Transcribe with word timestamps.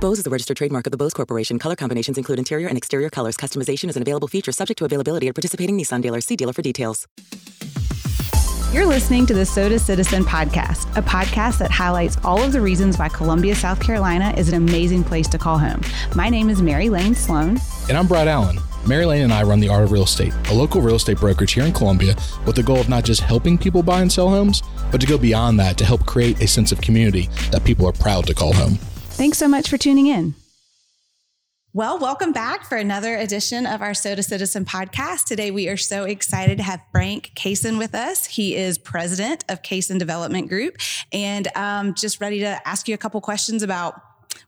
Bose 0.00 0.18
is 0.18 0.26
a 0.26 0.30
registered 0.30 0.56
trademark 0.56 0.86
of 0.86 0.90
the 0.90 0.96
Bose 0.96 1.14
Corporation. 1.14 1.58
Color 1.58 1.76
combinations 1.76 2.18
include 2.18 2.38
interior 2.38 2.68
and 2.68 2.76
exterior 2.76 3.10
colors. 3.10 3.36
Customization 3.36 3.88
is 3.88 3.96
an 3.96 4.02
available 4.02 4.28
feature 4.28 4.52
subject 4.52 4.78
to 4.78 4.84
availability 4.84 5.28
at 5.28 5.34
participating 5.34 5.78
Nissan 5.78 6.02
dealers. 6.02 6.26
See 6.26 6.36
dealer 6.36 6.52
for 6.52 6.62
details. 6.62 7.06
You're 8.74 8.86
listening 8.86 9.24
to 9.26 9.34
the 9.34 9.46
Soda 9.46 9.78
Citizen 9.78 10.24
podcast, 10.24 10.94
a 10.96 11.02
podcast 11.02 11.58
that 11.58 11.70
highlights 11.70 12.16
all 12.24 12.42
of 12.42 12.52
the 12.52 12.60
reasons 12.60 12.98
why 12.98 13.08
Columbia, 13.08 13.54
South 13.54 13.80
Carolina 13.80 14.34
is 14.36 14.48
an 14.48 14.56
amazing 14.56 15.04
place 15.04 15.28
to 15.28 15.38
call 15.38 15.58
home. 15.58 15.80
My 16.16 16.28
name 16.28 16.50
is 16.50 16.60
Mary 16.60 16.88
Lane 16.88 17.14
Sloan. 17.14 17.60
And 17.88 17.96
I'm 17.96 18.08
Brad 18.08 18.26
Allen. 18.26 18.58
Mary 18.84 19.06
Lane 19.06 19.22
and 19.22 19.32
I 19.32 19.44
run 19.44 19.60
the 19.60 19.68
Art 19.68 19.84
of 19.84 19.92
Real 19.92 20.02
Estate, 20.02 20.34
a 20.50 20.54
local 20.54 20.82
real 20.82 20.96
estate 20.96 21.18
brokerage 21.18 21.52
here 21.52 21.64
in 21.64 21.72
Columbia 21.72 22.16
with 22.46 22.56
the 22.56 22.62
goal 22.62 22.80
of 22.80 22.88
not 22.88 23.04
just 23.04 23.20
helping 23.20 23.56
people 23.56 23.82
buy 23.82 24.02
and 24.02 24.10
sell 24.10 24.28
homes, 24.28 24.62
but 24.90 25.00
to 25.00 25.06
go 25.06 25.16
beyond 25.16 25.58
that 25.60 25.78
to 25.78 25.84
help 25.84 26.04
create 26.04 26.42
a 26.42 26.48
sense 26.48 26.72
of 26.72 26.80
community 26.80 27.28
that 27.52 27.64
people 27.64 27.86
are 27.86 27.92
proud 27.92 28.26
to 28.26 28.34
call 28.34 28.52
home. 28.52 28.76
Thanks 29.14 29.38
so 29.38 29.46
much 29.46 29.70
for 29.70 29.78
tuning 29.78 30.08
in. 30.08 30.34
Well, 31.72 32.00
welcome 32.00 32.32
back 32.32 32.64
for 32.68 32.76
another 32.76 33.16
edition 33.16 33.64
of 33.64 33.80
our 33.80 33.94
Soda 33.94 34.24
Citizen 34.24 34.64
podcast. 34.64 35.26
Today, 35.26 35.52
we 35.52 35.68
are 35.68 35.76
so 35.76 36.02
excited 36.02 36.58
to 36.58 36.64
have 36.64 36.80
Frank 36.90 37.30
Cason 37.36 37.78
with 37.78 37.94
us. 37.94 38.26
He 38.26 38.56
is 38.56 38.76
president 38.76 39.44
of 39.48 39.62
Cason 39.62 40.00
Development 40.00 40.48
Group 40.48 40.78
and 41.12 41.46
um, 41.56 41.94
just 41.94 42.20
ready 42.20 42.40
to 42.40 42.60
ask 42.66 42.88
you 42.88 42.94
a 42.94 42.98
couple 42.98 43.20
questions 43.20 43.62
about 43.62 44.00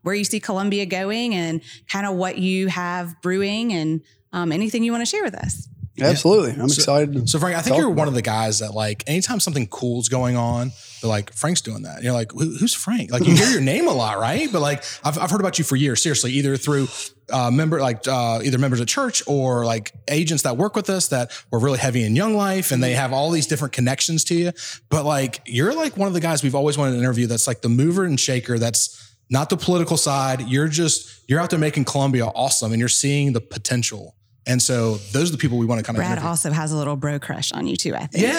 where 0.02 0.16
you 0.16 0.24
see 0.24 0.40
Columbia 0.40 0.84
going 0.84 1.32
and 1.32 1.62
kind 1.88 2.04
of 2.04 2.16
what 2.16 2.38
you 2.38 2.66
have 2.66 3.14
brewing 3.22 3.72
and 3.72 4.00
um, 4.32 4.50
anything 4.50 4.82
you 4.82 4.90
want 4.90 5.02
to 5.02 5.06
share 5.06 5.22
with 5.22 5.36
us. 5.36 5.68
Absolutely. 6.00 6.52
I'm 6.52 6.68
So- 6.68 6.80
excited. 6.80 7.28
So, 7.28 7.38
Frank, 7.38 7.56
I 7.56 7.62
think 7.62 7.76
you're 7.76 7.90
one 7.90 8.08
of 8.08 8.14
the 8.14 8.22
guys 8.22 8.58
that, 8.58 8.74
like, 8.74 9.02
anytime 9.06 9.40
something 9.40 9.66
cool's 9.66 10.08
going 10.08 10.36
on, 10.36 10.72
they're 11.00 11.08
like, 11.08 11.32
Frank's 11.32 11.60
doing 11.60 11.82
that. 11.82 11.96
And 11.96 12.04
you're 12.04 12.12
like, 12.12 12.32
Who, 12.32 12.56
who's 12.58 12.74
Frank? 12.74 13.10
Like, 13.10 13.26
you 13.26 13.34
hear 13.34 13.48
your 13.48 13.60
name 13.60 13.88
a 13.88 13.92
lot, 13.92 14.18
right? 14.18 14.50
But, 14.52 14.60
like, 14.60 14.84
I've, 15.04 15.18
I've 15.18 15.30
heard 15.30 15.40
about 15.40 15.58
you 15.58 15.64
for 15.64 15.76
years, 15.76 16.02
seriously, 16.02 16.32
either 16.32 16.56
through 16.56 16.88
uh, 17.32 17.50
member, 17.50 17.80
like, 17.80 18.06
uh, 18.06 18.40
either 18.44 18.58
members 18.58 18.80
of 18.80 18.86
church 18.86 19.22
or 19.26 19.64
like 19.64 19.92
agents 20.08 20.44
that 20.44 20.56
work 20.56 20.76
with 20.76 20.88
us 20.90 21.08
that 21.08 21.32
were 21.50 21.58
really 21.58 21.78
heavy 21.78 22.04
in 22.04 22.14
young 22.14 22.36
life 22.36 22.70
and 22.72 22.82
they 22.82 22.92
have 22.92 23.12
all 23.12 23.30
these 23.30 23.46
different 23.46 23.72
connections 23.72 24.22
to 24.24 24.34
you. 24.34 24.52
But, 24.90 25.04
like, 25.04 25.40
you're 25.46 25.74
like 25.74 25.96
one 25.96 26.08
of 26.08 26.14
the 26.14 26.20
guys 26.20 26.42
we've 26.42 26.54
always 26.54 26.76
wanted 26.78 26.92
to 26.92 26.98
interview 26.98 27.26
that's 27.26 27.46
like 27.46 27.62
the 27.62 27.68
mover 27.68 28.04
and 28.04 28.18
shaker 28.20 28.58
that's 28.58 29.02
not 29.28 29.50
the 29.50 29.56
political 29.56 29.96
side. 29.96 30.42
You're 30.42 30.68
just, 30.68 31.28
you're 31.28 31.40
out 31.40 31.50
there 31.50 31.58
making 31.58 31.84
Columbia 31.84 32.26
awesome 32.26 32.70
and 32.72 32.78
you're 32.78 32.88
seeing 32.88 33.32
the 33.32 33.40
potential. 33.40 34.14
And 34.48 34.62
so 34.62 34.96
those 35.12 35.28
are 35.28 35.32
the 35.32 35.38
people 35.38 35.58
we 35.58 35.66
want 35.66 35.80
to 35.80 35.82
kind 35.84 35.96
of 35.96 36.00
Brad 36.00 36.12
interview. 36.12 36.28
also 36.28 36.50
has 36.52 36.70
a 36.70 36.76
little 36.76 36.94
bro 36.94 37.18
crush 37.18 37.50
on 37.52 37.66
you 37.66 37.76
too, 37.76 37.94
I 37.96 38.06
think. 38.06 38.22
Yeah, 38.24 38.32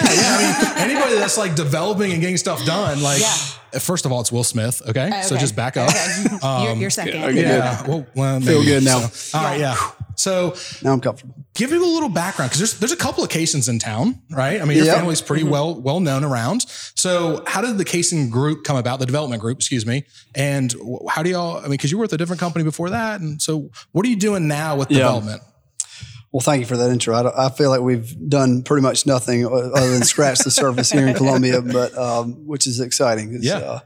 I 0.78 0.86
mean, 0.86 0.90
anybody 0.90 1.16
that's 1.16 1.36
like 1.36 1.54
developing 1.54 2.12
and 2.12 2.20
getting 2.20 2.38
stuff 2.38 2.64
done, 2.64 3.02
like, 3.02 3.20
Yeah. 3.20 3.78
first 3.78 4.06
of 4.06 4.12
all, 4.12 4.20
it's 4.22 4.32
Will 4.32 4.42
Smith. 4.44 4.80
Okay, 4.88 5.20
so 5.24 5.36
just 5.36 5.54
back 5.54 5.76
up. 5.76 5.90
Okay. 5.90 6.64
you're, 6.64 6.76
you're 6.76 6.90
second. 6.90 7.22
okay. 7.24 7.42
Yeah, 7.42 7.86
well, 7.86 8.06
well, 8.14 8.40
Feel 8.40 8.64
good 8.64 8.84
now. 8.84 9.00
So, 9.00 9.36
all 9.38 9.44
right, 9.44 9.60
yeah. 9.60 9.76
So, 10.16 10.56
Now 10.82 10.94
I'm 10.94 11.00
comfortable. 11.00 11.34
give 11.54 11.70
people 11.70 11.86
a 11.86 11.94
little 11.94 12.08
background 12.08 12.50
because 12.50 12.58
there's 12.58 12.78
there's 12.80 12.92
a 12.92 12.96
couple 12.96 13.22
of 13.22 13.28
Casons 13.30 13.68
in 13.68 13.78
town, 13.78 14.20
right? 14.30 14.60
I 14.60 14.64
mean, 14.64 14.78
your 14.78 14.86
Yep. 14.86 14.96
family's 14.96 15.20
pretty 15.20 15.42
Mm-hmm. 15.44 15.52
well 15.52 15.74
well 15.80 16.00
known 16.00 16.24
around. 16.24 16.64
So, 16.96 17.44
how 17.46 17.60
did 17.60 17.76
the 17.78 17.84
Cason 17.84 18.30
group 18.30 18.64
come 18.64 18.76
about? 18.78 18.98
The 18.98 19.06
development 19.06 19.42
group, 19.42 19.58
excuse 19.58 19.84
me. 19.86 20.06
And 20.34 20.74
how 21.10 21.22
do 21.22 21.28
y'all? 21.30 21.58
I 21.58 21.62
mean, 21.62 21.72
because 21.72 21.92
you 21.92 21.98
were 21.98 22.02
with 22.04 22.14
a 22.14 22.18
different 22.18 22.40
company 22.40 22.64
before 22.64 22.88
that, 22.90 23.20
and 23.20 23.40
so 23.42 23.70
what 23.92 24.04
are 24.06 24.08
you 24.08 24.16
doing 24.16 24.48
now 24.48 24.74
with 24.74 24.90
Yeah. 24.90 24.98
development? 25.00 25.42
Well, 26.32 26.40
thank 26.40 26.60
you 26.60 26.66
for 26.66 26.76
that 26.76 26.90
intro. 26.90 27.14
I, 27.14 27.46
I 27.46 27.50
feel 27.50 27.70
like 27.70 27.80
we've 27.80 28.28
done 28.28 28.62
pretty 28.62 28.82
much 28.82 29.06
nothing 29.06 29.46
other 29.46 29.90
than 29.90 30.02
scratch 30.02 30.40
the 30.40 30.50
surface 30.50 30.90
here 30.92 31.06
in 31.08 31.14
Columbia, 31.22 31.62
but 31.62 31.96
um, 31.96 32.46
which 32.46 32.66
is 32.66 32.80
exciting. 32.80 33.38
Yeah. 33.40 33.56
uh, 33.56 33.80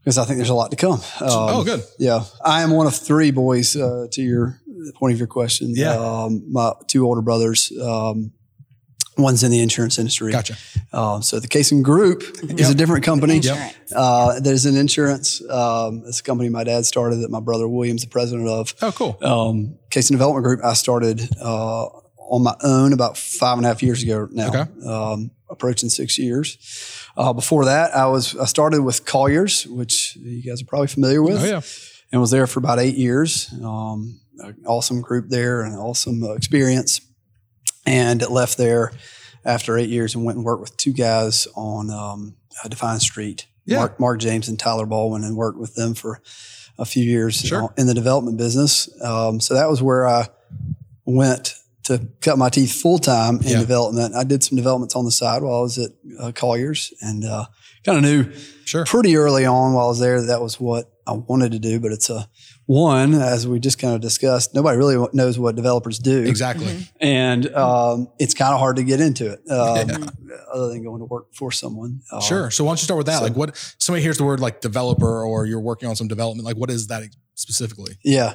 because 0.00 0.18
I 0.18 0.24
think 0.24 0.38
there's 0.38 0.48
a 0.48 0.54
lot 0.54 0.70
to 0.72 0.76
come. 0.76 0.94
Um, 1.20 1.28
oh, 1.30 1.64
good. 1.64 1.84
Yeah, 1.98 2.24
I 2.44 2.62
am 2.62 2.72
one 2.72 2.88
of 2.88 2.94
three 2.96 3.30
boys. 3.30 3.76
Uh, 3.76 4.06
to 4.10 4.22
your 4.22 4.60
point 4.96 5.12
of 5.12 5.18
your 5.18 5.28
question, 5.28 5.68
Yeah. 5.76 5.94
Um, 5.94 6.42
my 6.50 6.72
two 6.88 7.06
older 7.06 7.22
brothers. 7.22 7.70
Um, 7.80 8.32
one's 9.18 9.42
in 9.42 9.50
the 9.50 9.60
insurance 9.60 9.98
industry. 9.98 10.32
Gotcha. 10.32 10.56
Uh, 10.92 11.20
so 11.20 11.38
the 11.40 11.48
Cason 11.48 11.82
Group 11.82 12.22
is 12.58 12.70
a 12.70 12.74
different 12.74 13.04
company. 13.04 13.36
Insurance. 13.36 13.74
Uh, 13.94 14.40
there's 14.40 14.64
an 14.66 14.76
insurance. 14.76 15.42
Um, 15.50 16.02
it's 16.06 16.20
a 16.20 16.22
company 16.22 16.48
my 16.48 16.64
dad 16.64 16.86
started 16.86 17.16
that 17.16 17.30
my 17.30 17.40
brother 17.40 17.68
William's 17.68 18.02
the 18.02 18.08
president 18.08 18.48
of. 18.48 18.74
Oh, 18.82 18.92
cool. 18.92 19.18
Um, 19.22 19.78
Cason 19.90 20.12
Development 20.12 20.44
Group, 20.44 20.60
I 20.64 20.72
started 20.74 21.28
uh, 21.40 21.84
on 21.86 22.42
my 22.42 22.54
own 22.62 22.92
about 22.92 23.16
five 23.18 23.58
and 23.58 23.66
a 23.66 23.68
half 23.68 23.82
years 23.82 24.02
ago 24.02 24.28
now, 24.32 24.48
Okay. 24.48 24.86
um, 24.86 25.30
approaching 25.50 25.90
six 25.90 26.18
years. 26.18 26.56
Uh, 27.16 27.32
before 27.34 27.66
that, 27.66 27.94
I 27.94 28.06
was 28.06 28.34
I 28.36 28.46
started 28.46 28.80
with 28.82 29.04
Colliers, 29.04 29.66
which 29.66 30.16
you 30.16 30.42
guys 30.42 30.62
are 30.62 30.66
probably 30.66 30.88
familiar 30.88 31.22
with, 31.22 31.42
Oh, 31.42 31.44
yeah. 31.44 31.60
and 32.10 32.20
was 32.22 32.30
there 32.30 32.46
for 32.46 32.58
about 32.60 32.78
eight 32.78 32.96
years. 32.96 33.52
Um, 33.62 34.18
an 34.38 34.56
awesome 34.66 35.02
group 35.02 35.28
there, 35.28 35.60
and 35.60 35.76
awesome 35.76 36.22
uh, 36.24 36.32
experience. 36.32 37.02
And 37.86 38.28
left 38.30 38.58
there 38.58 38.92
after 39.44 39.76
eight 39.76 39.90
years 39.90 40.14
and 40.14 40.24
went 40.24 40.36
and 40.36 40.44
worked 40.44 40.60
with 40.60 40.76
two 40.76 40.92
guys 40.92 41.48
on 41.56 41.90
um, 41.90 42.36
uh, 42.64 42.68
Divine 42.68 43.00
Street, 43.00 43.46
Yeah. 43.66 43.78
Mark, 43.78 43.98
Mark 43.98 44.20
James 44.20 44.48
and 44.48 44.58
Tyler 44.58 44.86
Baldwin, 44.86 45.24
and 45.24 45.36
worked 45.36 45.58
with 45.58 45.74
them 45.74 45.94
for 45.94 46.20
a 46.78 46.84
few 46.84 47.02
years 47.04 47.36
Sure. 47.36 47.74
in 47.76 47.86
the 47.88 47.94
development 47.94 48.36
business. 48.38 48.88
Um, 49.02 49.40
so 49.40 49.54
that 49.54 49.68
was 49.68 49.82
where 49.82 50.06
I 50.06 50.28
went 51.04 51.54
to 51.84 52.00
cut 52.20 52.38
my 52.38 52.48
teeth 52.48 52.72
full 52.72 52.98
time 52.98 53.36
in 53.40 53.48
Yeah. 53.48 53.58
development. 53.60 54.14
I 54.14 54.22
did 54.24 54.44
some 54.44 54.56
developments 54.56 54.94
on 54.94 55.04
the 55.04 55.10
side 55.10 55.42
while 55.42 55.56
I 55.58 55.60
was 55.62 55.78
at 55.78 55.90
uh, 56.20 56.30
Colliers 56.32 56.92
and 57.00 57.24
uh, 57.24 57.46
kind 57.84 57.98
of 57.98 58.04
knew 58.04 58.32
Sure. 58.64 58.84
pretty 58.84 59.16
early 59.16 59.44
on 59.44 59.72
while 59.72 59.86
I 59.86 59.88
was 59.88 59.98
there 59.98 60.20
that, 60.20 60.28
that 60.28 60.40
was 60.40 60.60
what 60.60 60.92
I 61.06 61.12
wanted 61.14 61.50
to 61.52 61.58
do. 61.58 61.80
But 61.80 61.90
it's 61.90 62.08
a 62.08 62.28
one, 62.66 63.14
as 63.14 63.46
we 63.46 63.58
just 63.58 63.78
kind 63.78 63.94
of 63.94 64.00
discussed, 64.00 64.54
nobody 64.54 64.78
really 64.78 65.06
knows 65.12 65.38
what 65.38 65.56
developers 65.56 65.98
do. 65.98 66.22
Exactly. 66.22 66.86
And 67.00 67.52
um, 67.54 68.08
it's 68.18 68.34
kind 68.34 68.54
of 68.54 68.60
hard 68.60 68.76
to 68.76 68.82
get 68.84 69.00
into 69.00 69.30
it 69.32 69.40
um, 69.50 70.08
other 70.52 70.68
than 70.68 70.82
going 70.84 71.00
to 71.00 71.04
work 71.06 71.34
for 71.34 71.50
someone. 71.50 72.00
Um, 72.12 72.20
Sure. 72.20 72.50
So 72.50 72.64
why 72.64 72.70
don't 72.70 72.80
you 72.80 72.84
start 72.84 72.98
with 72.98 73.06
that? 73.06 73.18
so- 73.18 73.24
like 73.24 73.36
what 73.36 73.56
somebody 73.78 74.02
hears 74.02 74.16
the 74.18 74.24
word 74.24 74.40
like 74.40 74.60
developer 74.60 75.24
or 75.24 75.44
you're 75.46 75.60
working 75.60 75.88
on 75.88 75.96
some 75.96 76.08
development, 76.08 76.46
like 76.46 76.56
what 76.56 76.70
is 76.70 76.86
that 76.86 77.02
specifically? 77.34 77.98
Yeah. 78.04 78.34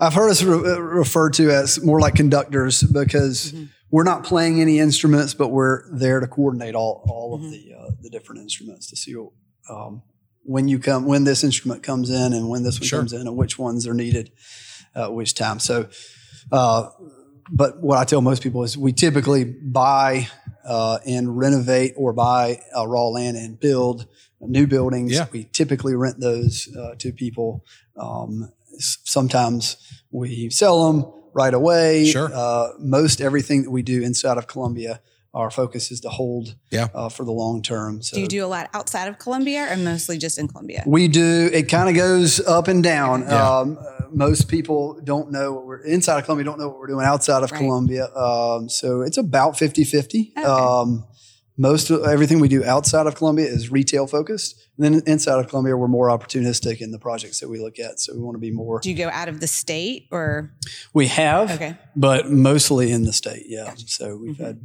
I've 0.00 0.14
heard 0.14 0.30
us 0.30 0.42
re- 0.42 0.56
uh, 0.72 0.80
referred 0.80 1.34
to 1.34 1.50
as 1.50 1.82
more 1.84 2.00
like 2.00 2.14
conductors 2.14 2.82
because 2.82 3.54
we're 3.90 4.02
not 4.04 4.24
playing 4.24 4.60
any 4.60 4.78
instruments, 4.78 5.34
but 5.34 5.48
we're 5.48 5.84
there 5.96 6.18
to 6.18 6.26
coordinate 6.26 6.74
all, 6.74 7.04
all 7.08 7.34
of 7.34 7.42
the, 7.42 7.72
uh, 7.78 7.90
the 8.00 8.10
different 8.10 8.40
instruments 8.40 8.88
to 8.88 8.96
see 8.96 9.14
um, 9.68 10.02
when 10.44 10.68
you 10.68 10.78
come, 10.78 11.04
when 11.06 11.24
this 11.24 11.44
instrument 11.44 11.82
comes 11.82 12.10
in 12.10 12.32
and 12.32 12.48
when 12.48 12.62
this 12.62 12.80
one 12.80 12.86
Sure. 12.86 12.98
comes 13.00 13.12
in 13.12 13.22
and 13.26 13.36
which 13.36 13.58
ones 13.58 13.86
are 13.86 13.94
needed 13.94 14.30
uh, 14.96 15.04
at 15.04 15.14
which 15.14 15.34
time. 15.34 15.58
So, 15.58 15.88
uh, 16.50 16.88
but 17.50 17.80
what 17.82 17.98
I 17.98 18.04
tell 18.04 18.20
most 18.20 18.42
people 18.42 18.62
is 18.62 18.76
we 18.76 18.92
typically 18.92 19.44
buy 19.44 20.28
uh, 20.64 20.98
and 21.06 21.36
renovate 21.36 21.94
or 21.96 22.12
buy 22.12 22.60
uh, 22.76 22.86
raw 22.86 23.08
land 23.08 23.36
and 23.36 23.58
build 23.58 24.06
new 24.40 24.66
buildings. 24.66 25.12
Yeah. 25.12 25.26
We 25.32 25.44
typically 25.44 25.94
rent 25.94 26.18
those 26.20 26.68
uh, 26.76 26.94
to 26.98 27.12
people. 27.12 27.64
Um, 27.96 28.52
sometimes 28.78 29.76
we 30.10 30.50
sell 30.50 30.92
them 30.92 31.12
right 31.34 31.54
away. 31.54 32.06
Sure. 32.06 32.30
Uh, 32.32 32.68
most 32.78 33.20
everything 33.20 33.62
that 33.62 33.70
we 33.70 33.82
do 33.82 34.02
inside 34.02 34.38
of 34.38 34.46
Columbia, 34.46 35.00
our 35.34 35.50
focus 35.50 35.90
is 35.90 36.00
to 36.00 36.08
hold 36.10 36.54
Yeah. 36.70 36.88
uh, 36.94 37.08
for 37.08 37.24
the 37.24 37.32
long 37.32 37.62
term. 37.62 38.02
So 38.02 38.16
Do 38.16 38.20
you 38.20 38.28
do 38.28 38.44
a 38.44 38.46
lot 38.48 38.68
outside 38.74 39.08
of 39.08 39.18
Columbia 39.18 39.72
or 39.72 39.76
mostly 39.76 40.18
just 40.18 40.38
in 40.38 40.46
Columbia? 40.48 40.84
we 40.86 41.08
do. 41.08 41.48
It 41.52 41.64
kind 41.68 41.88
of 41.88 41.94
goes 41.94 42.38
up 42.40 42.68
and 42.68 42.82
down. 42.82 43.22
Yeah. 43.22 43.58
Um, 43.60 43.78
uh, 43.80 44.06
most 44.12 44.48
people 44.48 45.00
don't 45.04 45.32
know 45.32 45.52
what 45.54 45.64
we're 45.66 45.80
inside 45.84 46.18
of 46.18 46.24
Columbia, 46.24 46.44
don't 46.44 46.58
know 46.58 46.68
what 46.68 46.78
we're 46.78 46.86
doing 46.88 47.06
outside 47.06 47.42
of 47.42 47.50
Right. 47.50 47.58
Columbia. 47.58 48.08
Um, 48.14 48.68
so 48.68 49.00
it's 49.00 49.16
about 49.16 49.58
50 49.58 49.84
50. 49.84 50.32
Okay. 50.36 50.46
Um, 50.46 51.04
most 51.58 51.90
of 51.90 52.02
everything 52.04 52.40
we 52.40 52.48
do 52.48 52.64
outside 52.64 53.06
of 53.06 53.14
Columbia 53.14 53.46
is 53.46 53.70
retail 53.70 54.06
focused. 54.06 54.56
And 54.78 54.84
then 54.94 55.02
inside 55.06 55.38
of 55.38 55.48
Columbia, 55.48 55.76
we're 55.76 55.86
more 55.88 56.08
opportunistic 56.08 56.80
in 56.80 56.90
the 56.92 56.98
projects 56.98 57.40
that 57.40 57.48
we 57.48 57.58
look 57.60 57.78
at. 57.78 58.00
So 58.00 58.14
we 58.14 58.20
want 58.20 58.34
to 58.36 58.38
be 58.40 58.50
more. 58.50 58.80
Do 58.80 58.90
you 58.90 58.96
go 58.96 59.08
out 59.10 59.28
of 59.28 59.40
the 59.40 59.46
state 59.46 60.08
or 60.10 60.52
We 60.94 61.06
have, 61.08 61.50
okay? 61.52 61.76
but 61.96 62.30
mostly 62.30 62.90
in 62.90 63.04
the 63.04 63.12
state. 63.12 63.44
Yeah. 63.48 63.74
So 63.86 64.16
we've 64.16 64.36
Mhm. 64.36 64.44
had, 64.46 64.60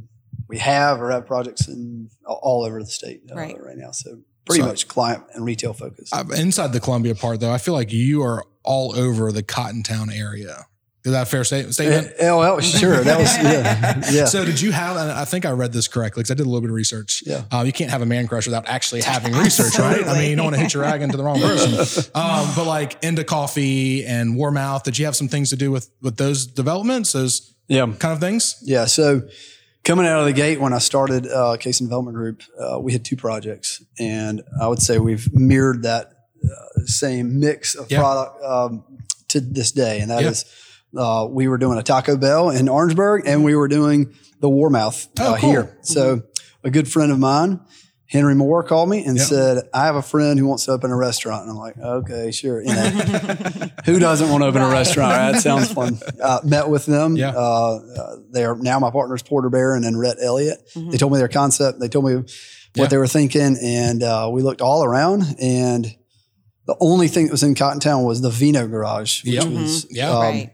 we 0.48 0.58
have 0.58 1.00
or 1.00 1.10
have 1.10 1.26
projects 1.26 1.68
in 1.68 2.08
all 2.24 2.64
over 2.64 2.80
the 2.80 2.86
state 2.90 3.22
uh, 3.30 3.34
Right. 3.36 3.56
right 3.62 3.76
now. 3.76 3.90
So 3.92 4.18
pretty 4.46 4.62
So- 4.62 4.68
much 4.68 4.88
client 4.88 5.24
and 5.34 5.44
retail 5.44 5.72
focused. 5.72 6.14
Uh, 6.14 6.24
inside 6.36 6.72
the 6.72 6.80
Columbia 6.80 7.14
part 7.14 7.40
though, 7.40 7.52
I 7.52 7.58
feel 7.58 7.74
like 7.74 7.92
you 7.92 8.22
are 8.22 8.44
all 8.64 8.96
over 8.98 9.30
the 9.32 9.42
Cottontown 9.42 10.12
area. 10.12 10.66
Is 11.04 11.12
that 11.12 11.22
a 11.22 11.26
fair 11.26 11.44
statement? 11.44 12.10
Oh, 12.20 12.38
well, 12.38 12.60
sure. 12.60 13.02
That 13.02 13.18
was 13.18 13.32
yeah, 13.38 14.02
yeah. 14.12 14.24
So 14.26 14.44
did 14.44 14.60
you 14.60 14.72
have? 14.72 14.96
And 14.96 15.10
I 15.10 15.24
think 15.24 15.46
I 15.46 15.52
read 15.52 15.72
this 15.72 15.88
correctly 15.88 16.20
because 16.20 16.32
I 16.32 16.34
did 16.34 16.42
a 16.44 16.48
little 16.48 16.60
bit 16.60 16.70
of 16.70 16.74
research. 16.74 17.22
Yeah. 17.24 17.44
Uh, 17.50 17.62
you 17.64 17.72
can't 17.72 17.90
have 17.90 18.02
a 18.02 18.06
man 18.06 18.26
crush 18.26 18.46
without 18.46 18.66
actually 18.68 19.02
having 19.02 19.32
research, 19.44 19.78
right? 19.78 20.04
I 20.06 20.18
mean, 20.18 20.30
you 20.30 20.36
don't 20.36 20.46
want 20.46 20.56
to 20.56 20.60
hit 20.62 20.74
your 20.74 20.82
rag 20.82 21.00
into 21.00 21.16
the 21.16 21.22
wrong 21.22 21.40
person. 21.40 21.72
Um, 22.14 22.50
but 22.56 22.66
like 22.66 23.02
into 23.02 23.22
coffee 23.24 24.04
and 24.04 24.36
Warmouth, 24.36 24.82
did 24.82 24.98
you 24.98 25.04
have 25.06 25.14
some 25.16 25.28
things 25.28 25.50
to 25.50 25.56
do 25.56 25.70
with 25.70 25.88
with 26.02 26.16
those 26.16 26.46
developments? 26.46 27.12
Those 27.12 27.54
yeah. 27.68 27.86
kind 27.86 28.12
of 28.12 28.20
things? 28.20 28.60
Yeah. 28.62 28.84
So 28.86 29.22
coming 29.84 30.06
out 30.06 30.20
of 30.20 30.26
the 30.26 30.32
gate 30.32 30.60
when 30.60 30.72
I 30.72 30.78
started 30.78 31.26
uh, 31.26 31.56
Cason 31.58 31.80
Development 31.86 32.14
Group, 32.16 32.42
uh, 32.60 32.78
we 32.80 32.92
had 32.92 33.04
two 33.04 33.16
projects, 33.16 33.82
and 33.98 34.42
I 34.60 34.68
would 34.68 34.80
say 34.80 34.98
we've 34.98 35.32
mirrored 35.32 35.82
that 35.84 36.12
uh, 36.44 36.84
same 36.84 37.40
mix 37.40 37.74
of 37.74 37.90
Yeah. 37.90 37.98
product 38.00 38.44
um, 38.44 38.84
to 39.28 39.40
this 39.40 39.72
day, 39.72 40.00
and 40.00 40.10
that 40.10 40.22
Yeah. 40.22 40.30
is 40.30 40.44
uh, 40.96 41.26
we 41.30 41.48
were 41.48 41.58
doing 41.58 41.78
a 41.78 41.82
Taco 41.82 42.16
Bell 42.16 42.48
in 42.50 42.68
Orangeburg, 42.68 43.22
and 43.26 43.44
we 43.44 43.54
were 43.54 43.68
doing 43.68 44.14
the 44.40 44.48
Warmouth 44.48 45.08
Oh, 45.20 45.34
uh, 45.34 45.38
cool. 45.38 45.50
here. 45.50 45.76
So 45.82 46.22
a 46.64 46.70
good 46.70 46.90
friend 46.90 47.12
of 47.12 47.18
mine. 47.18 47.60
Henry 48.10 48.34
Moore 48.34 48.62
called 48.64 48.88
me 48.88 49.04
and 49.04 49.18
Yeah. 49.18 49.24
said, 49.24 49.68
"I 49.74 49.84
have 49.84 49.94
a 49.96 50.02
friend 50.02 50.38
who 50.38 50.46
wants 50.46 50.64
to 50.64 50.72
open 50.72 50.90
a 50.90 50.96
restaurant." 50.96 51.42
And 51.42 51.50
I'm 51.50 51.58
like, 51.58 51.76
"Okay, 51.78 52.30
sure." 52.30 52.62
You 52.62 52.72
know, 52.74 52.88
who 53.84 53.98
doesn't 53.98 54.30
want 54.30 54.42
to 54.42 54.46
open 54.48 54.62
a 54.62 54.68
restaurant? 54.68 55.12
Right? 55.12 55.32
That 55.32 55.42
sounds 55.42 55.70
fun. 55.72 55.98
Uh, 56.22 56.40
met 56.42 56.68
with 56.70 56.86
them. 56.86 57.16
Yeah. 57.16 57.32
Uh, 57.36 57.78
uh, 57.98 58.16
they 58.32 58.44
are 58.44 58.56
now 58.56 58.78
my 58.78 58.90
partners, 58.90 59.22
Porter 59.22 59.50
Barron 59.50 59.84
and 59.84 59.98
Rhett 60.00 60.16
Elliott. 60.22 60.58
They 60.74 60.96
told 60.96 61.12
me 61.12 61.18
their 61.18 61.28
concept. 61.28 61.80
They 61.80 61.88
told 61.88 62.06
me 62.06 62.14
what 62.14 62.26
Yeah. 62.74 62.86
they 62.86 62.96
were 62.96 63.06
thinking, 63.06 63.58
and 63.62 64.02
uh, 64.02 64.30
we 64.32 64.42
looked 64.42 64.62
all 64.62 64.82
around. 64.84 65.36
And 65.38 65.84
the 66.66 66.76
only 66.80 67.08
thing 67.08 67.26
that 67.26 67.32
was 67.32 67.42
in 67.42 67.54
Cottontown 67.54 68.04
was 68.04 68.20
the 68.22 68.30
Vino 68.30 68.66
Garage, 68.68 69.22
which 69.24 69.34
Yep. 69.34 69.46
was 69.48 69.86
Yeah. 69.90 70.10
um, 70.10 70.18
right. 70.20 70.50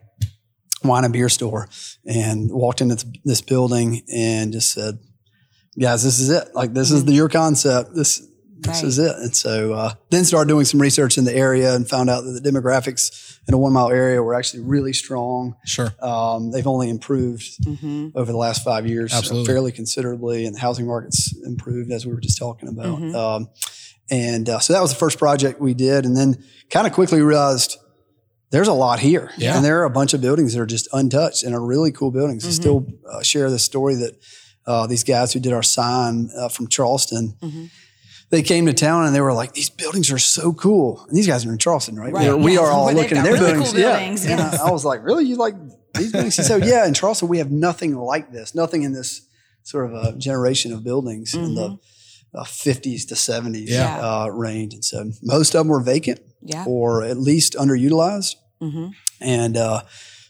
wine 0.82 1.04
and 1.04 1.12
beer 1.12 1.28
store. 1.28 1.68
And 2.04 2.50
walked 2.50 2.80
into 2.80 3.06
this 3.24 3.40
building 3.40 4.02
and 4.12 4.52
just 4.52 4.72
said, 4.72 4.98
"Guys, 5.78 6.02
this 6.04 6.18
is 6.20 6.30
it. 6.30 6.54
Like 6.54 6.72
this 6.74 6.90
is 6.90 7.04
the, 7.04 7.12
your 7.12 7.28
concept. 7.28 7.94
This." 7.94 8.22
This 8.56 8.76
Right. 8.76 8.84
is 8.84 8.98
it. 8.98 9.14
And 9.16 9.36
so 9.36 9.74
uh, 9.74 9.92
then 10.08 10.24
started 10.24 10.48
doing 10.48 10.64
some 10.64 10.80
research 10.80 11.18
in 11.18 11.24
the 11.26 11.34
area 11.36 11.74
and 11.74 11.86
found 11.86 12.08
out 12.08 12.22
that 12.24 12.30
the 12.30 12.50
demographics 12.50 13.36
in 13.46 13.52
a 13.52 13.58
one 13.58 13.74
mile 13.74 13.90
area 13.90 14.22
were 14.22 14.32
actually 14.32 14.60
really 14.62 14.94
strong. 14.94 15.54
Sure. 15.66 15.92
Um, 16.00 16.50
they've 16.50 16.66
only 16.66 16.88
improved 16.88 17.44
Mm-hmm. 17.66 18.10
over 18.14 18.32
the 18.32 18.38
last 18.38 18.64
five 18.64 18.86
years 18.86 19.12
uh, 19.12 19.18
Absolutely. 19.18 19.46
fairly 19.46 19.70
considerably, 19.72 20.46
and 20.46 20.56
the 20.56 20.60
housing 20.60 20.86
market's 20.86 21.34
improved 21.44 21.92
as 21.92 22.06
we 22.06 22.14
were 22.14 22.20
just 22.20 22.38
talking 22.38 22.70
about. 22.70 23.00
Mhm. 23.00 23.14
Um, 23.14 23.48
and 24.10 24.48
uh, 24.48 24.60
so 24.60 24.72
that 24.72 24.80
was 24.80 24.92
the 24.94 24.98
first 24.98 25.18
project 25.18 25.60
we 25.60 25.74
did, 25.74 26.06
and 26.06 26.16
then 26.16 26.42
kind 26.70 26.86
of 26.86 26.94
quickly 26.94 27.20
realized 27.20 27.76
there's 28.50 28.68
a 28.68 28.72
lot 28.72 28.98
here, 28.98 29.30
Yeah. 29.36 29.56
and 29.56 29.64
there 29.64 29.80
are 29.82 29.84
a 29.84 29.90
bunch 29.90 30.14
of 30.14 30.22
buildings 30.22 30.54
that 30.54 30.60
are 30.62 30.66
just 30.66 30.88
untouched 30.94 31.42
and 31.42 31.54
are 31.54 31.60
really 31.60 31.92
cool 31.92 32.10
buildings. 32.12 32.46
I 32.46 32.48
Mhm. 32.48 32.52
still 32.52 32.86
uh, 33.12 33.20
share 33.22 33.50
the 33.50 33.58
story 33.58 33.94
that 33.96 34.14
uh, 34.66 34.86
these 34.86 35.04
guys 35.04 35.32
who 35.32 35.40
did 35.40 35.52
our 35.52 35.62
sign 35.62 36.30
uh, 36.36 36.48
from 36.48 36.68
Charleston. 36.68 37.36
Mhm. 37.42 37.70
They 38.30 38.42
came 38.42 38.66
to 38.66 38.72
town 38.72 39.04
and 39.06 39.14
they 39.14 39.20
were 39.20 39.32
like, 39.34 39.52
"These 39.52 39.70
buildings 39.70 40.10
are 40.10 40.18
so 40.18 40.52
cool." 40.52 41.04
And 41.08 41.16
these 41.16 41.26
guys 41.26 41.44
are 41.46 41.52
in 41.52 41.58
Charleston, 41.58 41.96
right? 41.96 42.12
Right, 42.12 42.34
We 42.36 42.56
are 42.58 42.70
all 42.70 42.92
looking 42.92 43.18
at 43.18 43.24
their 43.24 43.34
really 43.34 43.52
buildings. 43.52 43.72
cool 43.72 43.80
Yeah. 43.80 43.98
buildings, 43.98 44.20
And 44.26 44.38
yes. 44.40 44.60
I, 44.60 44.68
I 44.68 44.70
was 44.72 44.84
like, 44.84 45.04
"Really? 45.04 45.24
You 45.26 45.36
like 45.36 45.54
these 45.94 46.10
buildings?" 46.10 46.36
He 46.36 46.42
said, 46.42 46.64
"Yeah." 46.72 46.86
In 46.86 46.94
Charleston, 46.94 47.28
we 47.28 47.38
have 47.38 47.50
nothing 47.52 47.94
like 47.94 48.32
this. 48.32 48.54
Nothing 48.54 48.82
in 48.82 48.92
this 48.92 49.20
sort 49.62 49.86
of 49.86 49.92
a 49.94 50.16
generation 50.18 50.72
of 50.72 50.82
buildings 50.82 51.34
in 51.34 51.54
the 51.54 51.78
uh, 52.34 52.42
50s 52.44 53.06
to 53.08 53.14
70s 53.14 53.68
Yeah. 53.68 53.98
uh, 54.00 54.26
range. 54.28 54.74
And 54.74 54.84
so 54.84 55.10
most 55.22 55.54
of 55.54 55.60
them 55.60 55.68
were 55.68 55.80
vacant 55.80 56.20
Yeah. 56.42 56.64
or 56.66 57.02
at 57.04 57.16
least 57.18 57.54
underutilized. 57.54 58.34
Mm-hmm. 58.60 58.86
And 59.20 59.56
uh, 59.56 59.82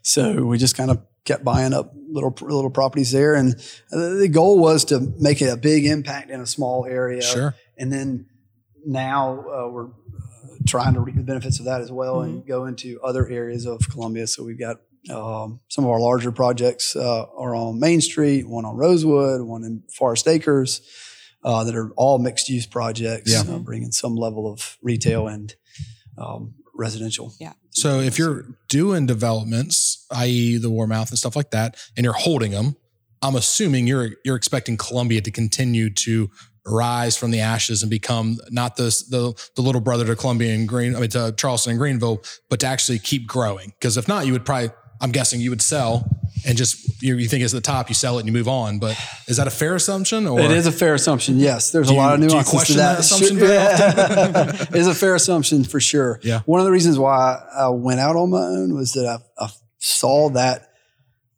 so 0.02 0.44
we 0.44 0.58
just 0.58 0.76
kind 0.76 0.90
of 0.90 0.98
kept 1.24 1.44
buying 1.44 1.72
up 1.72 1.92
little 2.08 2.34
little 2.42 2.70
properties 2.70 3.10
there. 3.12 3.34
And 3.34 3.54
the 3.90 4.28
goal 4.30 4.58
was 4.58 4.84
to 4.86 5.00
make 5.18 5.40
a 5.40 5.56
big 5.56 5.86
impact 5.86 6.30
in 6.30 6.40
a 6.40 6.46
small 6.46 6.86
area. 6.86 7.22
Sure. 7.22 7.54
And 7.76 7.92
then 7.92 8.26
now 8.86 9.40
uh, 9.40 9.68
we're 9.68 9.86
uh, 9.88 9.90
trying 10.66 10.94
to 10.94 11.00
reap 11.00 11.16
the 11.16 11.22
benefits 11.22 11.58
of 11.58 11.66
that 11.66 11.80
as 11.80 11.90
well 11.90 12.20
and 12.20 12.46
go 12.46 12.66
into 12.66 13.00
other 13.02 13.28
areas 13.28 13.66
of 13.66 13.80
Columbia. 13.90 14.26
So 14.26 14.44
we've 14.44 14.58
got 14.58 14.76
um, 15.10 15.60
some 15.68 15.84
of 15.84 15.90
our 15.90 16.00
larger 16.00 16.32
projects 16.32 16.96
uh, 16.96 17.24
are 17.36 17.54
on 17.54 17.80
Main 17.80 18.00
Street, 18.00 18.48
one 18.48 18.64
on 18.64 18.76
Rosewood, 18.76 19.42
one 19.42 19.64
in 19.64 19.82
Forest 19.92 20.28
Acres, 20.28 20.80
uh, 21.42 21.64
that 21.64 21.74
are 21.74 21.90
all 21.96 22.18
mixed 22.18 22.48
use 22.48 22.66
projects, 22.66 23.30
Yeah. 23.32 23.54
uh, 23.54 23.58
bringing 23.58 23.92
some 23.92 24.14
level 24.16 24.50
of 24.50 24.78
retail 24.82 25.26
and 25.28 25.54
um, 26.16 26.54
residential. 26.76 27.32
Yeah. 27.38 27.52
So 27.70 28.00
if 28.00 28.18
you're 28.18 28.46
doing 28.68 29.06
developments, 29.06 30.06
i.e., 30.10 30.58
the 30.58 30.70
Warmouth 30.70 31.10
and 31.10 31.18
stuff 31.18 31.36
like 31.36 31.50
that, 31.50 31.76
and 31.96 32.04
you're 32.04 32.12
holding 32.12 32.52
them, 32.52 32.76
I'm 33.22 33.36
assuming 33.36 33.86
you're 33.86 34.10
you're 34.24 34.36
expecting 34.36 34.76
Columbia 34.76 35.20
to 35.22 35.30
continue 35.30 35.90
to 35.90 36.30
rise 36.66 37.16
from 37.16 37.30
the 37.30 37.40
ashes 37.40 37.82
and 37.82 37.90
become 37.90 38.38
not 38.50 38.76
the 38.76 38.84
the, 39.08 39.50
the 39.56 39.62
little 39.62 39.80
brother 39.80 40.04
to 40.06 40.16
Columbia 40.16 40.54
and 40.54 40.68
Green, 40.68 40.94
I 40.94 41.00
mean 41.00 41.10
to 41.10 41.34
Charleston 41.36 41.72
and 41.72 41.78
Greenville, 41.78 42.22
but 42.50 42.60
to 42.60 42.66
actually 42.66 42.98
keep 42.98 43.26
growing. 43.26 43.72
Because 43.78 43.96
if 43.96 44.08
not, 44.08 44.26
you 44.26 44.32
would 44.32 44.44
probably, 44.44 44.70
I'm 45.00 45.10
guessing, 45.10 45.40
you 45.40 45.50
would 45.50 45.62
sell 45.62 46.08
and 46.46 46.56
just 46.58 47.02
you, 47.02 47.16
you 47.16 47.28
think 47.28 47.42
it's 47.42 47.52
the 47.52 47.60
top, 47.60 47.88
you 47.88 47.94
sell 47.94 48.16
it 48.16 48.20
and 48.20 48.26
you 48.28 48.32
move 48.32 48.48
on. 48.48 48.78
But 48.78 48.96
is 49.26 49.36
that 49.38 49.46
a 49.46 49.50
fair 49.50 49.74
assumption? 49.74 50.26
Or 50.26 50.40
It 50.40 50.50
is 50.50 50.66
a 50.66 50.72
fair 50.72 50.94
assumption. 50.94 51.38
Yes, 51.38 51.70
there's 51.72 51.88
Do 51.88 51.94
a 51.94 51.96
lot 51.96 52.14
of 52.14 52.20
do 52.20 52.26
you 52.26 52.30
nuances 52.32 52.64
to 52.68 52.72
that. 52.74 52.92
that 52.94 52.98
assumption 53.00 53.38
very 53.38 54.68
it 54.70 54.76
is 54.76 54.86
a 54.86 54.94
fair 54.94 55.14
assumption 55.14 55.64
for 55.64 55.80
sure. 55.80 56.20
Yeah. 56.22 56.40
One 56.46 56.60
of 56.60 56.66
the 56.66 56.72
reasons 56.72 56.98
why 56.98 57.42
I 57.56 57.68
went 57.68 58.00
out 58.00 58.16
on 58.16 58.30
my 58.30 58.42
own 58.42 58.74
was 58.74 58.92
that 58.92 59.06
I, 59.06 59.44
I 59.44 59.48
saw 59.78 60.28
that 60.30 60.68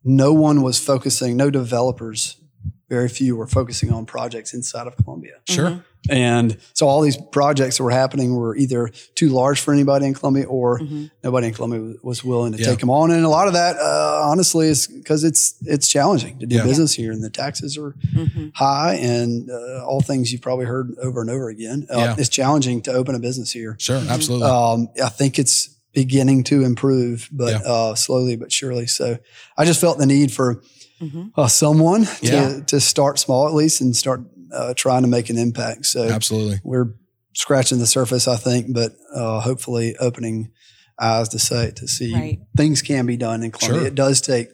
no 0.04 0.32
one 0.32 0.62
was 0.62 0.78
focusing, 0.78 1.36
no 1.36 1.50
developers, 1.50 2.40
very 2.88 3.08
few 3.08 3.36
were 3.36 3.48
focusing 3.48 3.92
on 3.92 4.06
projects 4.06 4.54
inside 4.54 4.86
of 4.86 4.96
Columbia. 4.96 5.34
sure. 5.48 5.70
Mm-hmm. 5.70 5.80
And 6.10 6.56
so 6.74 6.86
all 6.88 7.00
these 7.00 7.16
projects 7.32 7.78
that 7.78 7.82
were 7.84 7.90
happening 7.90 8.34
were 8.34 8.56
either 8.56 8.90
too 9.14 9.28
large 9.28 9.60
for 9.60 9.72
anybody 9.72 10.06
in 10.06 10.14
Columbia 10.14 10.44
or 10.44 10.78
Mhm. 10.80 11.10
nobody 11.24 11.48
in 11.48 11.54
Columbia 11.54 11.80
was- 11.80 11.96
was 12.02 12.24
willing 12.24 12.52
to 12.52 12.58
Yeah. 12.58 12.66
take 12.70 12.78
them 12.80 12.90
on. 12.90 13.10
And 13.10 13.24
a 13.24 13.28
lot 13.28 13.46
of 13.48 13.54
that, 13.54 13.76
uh, 13.76 14.20
honestly, 14.24 14.68
is 14.68 14.86
because 14.86 15.24
it's 15.24 15.54
it's 15.64 15.88
challenging 15.88 16.38
to 16.38 16.46
do 16.46 16.56
Yeah. 16.56 16.64
business 16.64 16.92
here, 16.94 17.12
and 17.12 17.22
the 17.22 17.30
taxes 17.30 17.76
are 17.76 17.94
Mm-hmm. 18.14 18.48
high, 18.54 18.94
and 18.94 19.50
uh, 19.50 19.84
all 19.84 20.00
things 20.00 20.30
you've 20.32 20.42
probably 20.42 20.66
heard 20.66 20.94
over 21.02 21.20
and 21.20 21.30
over 21.30 21.48
again. 21.48 21.86
Uh, 21.92 21.98
Yeah. 21.98 22.14
It's 22.18 22.28
challenging 22.28 22.80
to 22.82 22.92
open 22.92 23.14
a 23.14 23.18
business 23.18 23.50
here. 23.52 23.76
Sure. 23.78 24.02
Absolutely. 24.08 24.48
Um, 24.48 24.88
I 25.02 25.08
think 25.08 25.38
it's 25.38 25.70
beginning 25.92 26.44
to 26.44 26.62
improve, 26.62 27.28
but 27.32 27.52
Yeah. 27.52 27.70
uh, 27.72 27.94
slowly 27.94 28.36
but 28.36 28.52
surely. 28.52 28.86
So 28.86 29.16
I 29.56 29.64
just 29.64 29.80
felt 29.80 29.98
the 29.98 30.04
need 30.06 30.30
for 30.30 30.62
Mhm. 31.02 31.30
uh, 31.36 31.46
someone 31.48 32.04
to, 32.04 32.26
Yeah. 32.26 32.60
to 32.66 32.80
start 32.80 33.18
small 33.18 33.48
at 33.48 33.54
least 33.54 33.80
and 33.80 33.94
start 33.96 34.22
uh, 34.52 34.74
trying 34.74 35.02
to 35.02 35.08
make 35.08 35.30
an 35.30 35.38
impact. 35.38 35.86
So 35.86 36.08
absolutely. 36.08 36.60
we're 36.64 36.94
scratching 37.34 37.78
the 37.78 37.86
surface, 37.86 38.26
I 38.28 38.36
think, 38.36 38.72
but 38.74 38.92
uh, 39.14 39.40
hopefully 39.40 39.96
opening 40.00 40.50
eyes 40.98 41.28
to 41.30 41.38
say 41.38 41.72
to 41.76 41.86
see 41.86 42.14
Right. 42.14 42.38
things 42.56 42.80
can 42.82 43.04
be 43.06 43.16
done 43.16 43.42
in 43.42 43.50
Columbia. 43.50 43.80
Sure. 43.80 43.86
It 43.88 43.94
does 43.94 44.20
take 44.20 44.48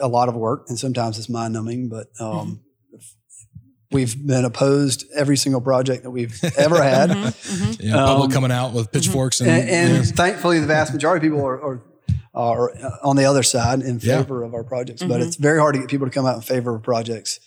a 0.00 0.08
lot 0.08 0.28
of 0.28 0.34
work, 0.34 0.64
and 0.68 0.78
sometimes 0.78 1.18
it's 1.18 1.28
mind 1.28 1.54
numbing. 1.54 1.88
But 1.88 2.08
um, 2.20 2.60
we've 3.90 4.14
been 4.26 4.44
opposed 4.44 5.04
every 5.14 5.36
single 5.36 5.60
project 5.60 6.02
that 6.02 6.10
we've 6.10 6.38
ever 6.58 6.82
had, 6.82 7.10
Mm-hmm. 7.10 7.86
Yeah. 7.86 7.94
Public 7.94 8.26
Um, 8.26 8.32
coming 8.32 8.50
out 8.52 8.72
with 8.72 8.90
pitchforks 8.92 9.40
and, 9.40 9.48
and, 9.50 9.68
and 9.68 9.92
yeah. 10.06 10.12
thankfully, 10.12 10.58
the 10.60 10.66
vast 10.66 10.92
majority 10.92 11.26
of 11.26 11.32
people 11.32 11.46
are. 11.46 11.60
are 11.62 11.82
are 12.36 12.72
on 13.04 13.14
the 13.14 13.24
other 13.26 13.44
side 13.44 13.80
in 13.82 14.00
Yeah. 14.02 14.18
favor 14.20 14.42
of 14.42 14.54
our 14.54 14.64
projects, 14.64 15.04
but 15.04 15.20
it's 15.20 15.36
very 15.36 15.60
hard 15.60 15.74
to 15.74 15.78
get 15.80 15.88
people 15.88 16.04
to 16.08 16.10
come 16.12 16.26
out 16.26 16.34
in 16.34 16.40
favor 16.42 16.74
of 16.74 16.82
projects. 16.82 17.38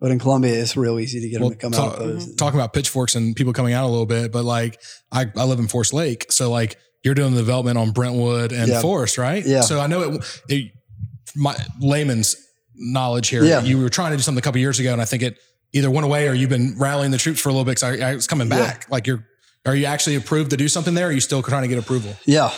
But 0.00 0.10
in 0.10 0.18
Columbia, 0.18 0.54
it's 0.54 0.76
real 0.76 0.98
easy 0.98 1.20
to 1.20 1.28
get 1.28 1.40
Well, 1.40 1.50
them 1.50 1.58
to 1.58 1.62
come 1.62 1.72
talk- 1.72 1.92
out 1.94 1.98
opposed. 2.00 2.38
talking 2.38 2.58
about 2.58 2.72
pitchforks 2.72 3.14
and 3.16 3.36
people 3.36 3.52
coming 3.52 3.74
out 3.74 3.84
a 3.84 3.88
little 3.90 4.06
bit, 4.06 4.32
but 4.32 4.44
like 4.44 4.80
I, 5.12 5.26
I 5.36 5.44
live 5.44 5.58
in 5.58 5.68
Forest 5.68 5.92
Lake. 5.92 6.32
So 6.32 6.50
like 6.50 6.78
you're 7.04 7.14
doing 7.14 7.34
the 7.34 7.40
development 7.40 7.76
on 7.78 7.90
Brentwood 7.92 8.52
and 8.52 8.68
Yeah. 8.68 8.80
Forest, 8.80 9.18
right? 9.18 9.44
Yeah. 9.44 9.60
So 9.60 9.78
I 9.78 9.86
know 9.86 10.00
it, 10.14 10.42
it 10.48 10.72
my 11.36 11.54
layman's 11.80 12.36
knowledge 12.74 13.28
here. 13.28 13.44
Yeah. 13.44 13.62
You 13.62 13.78
were 13.78 13.90
trying 13.90 14.12
to 14.12 14.16
do 14.16 14.22
something 14.22 14.38
a 14.38 14.42
couple 14.42 14.60
years 14.60 14.78
ago 14.80 14.92
and 14.92 15.02
I 15.02 15.04
think 15.04 15.22
it 15.22 15.36
either 15.72 15.90
went 15.90 16.04
away 16.06 16.28
or 16.28 16.32
you've 16.34 16.50
been 16.50 16.74
rallying 16.78 17.10
the 17.10 17.18
troops 17.18 17.40
for 17.40 17.50
a 17.50 17.52
little 17.52 17.64
bit. 17.66 17.78
Cause 17.80 18.00
I, 18.00 18.10
I 18.10 18.14
was 18.14 18.26
coming 18.26 18.48
Yeah. 18.48 18.56
back. 18.58 18.90
Like 18.90 19.06
you're, 19.06 19.24
are 19.66 19.76
you 19.76 19.84
actually 19.84 20.16
approved 20.16 20.50
to 20.50 20.56
do 20.56 20.68
something 20.68 20.94
there? 20.94 21.06
Or 21.06 21.10
are 21.10 21.12
you 21.12 21.20
still 21.20 21.42
trying 21.42 21.62
to 21.62 21.68
get 21.68 21.76
approval? 21.78 22.16
Yeah, 22.24 22.50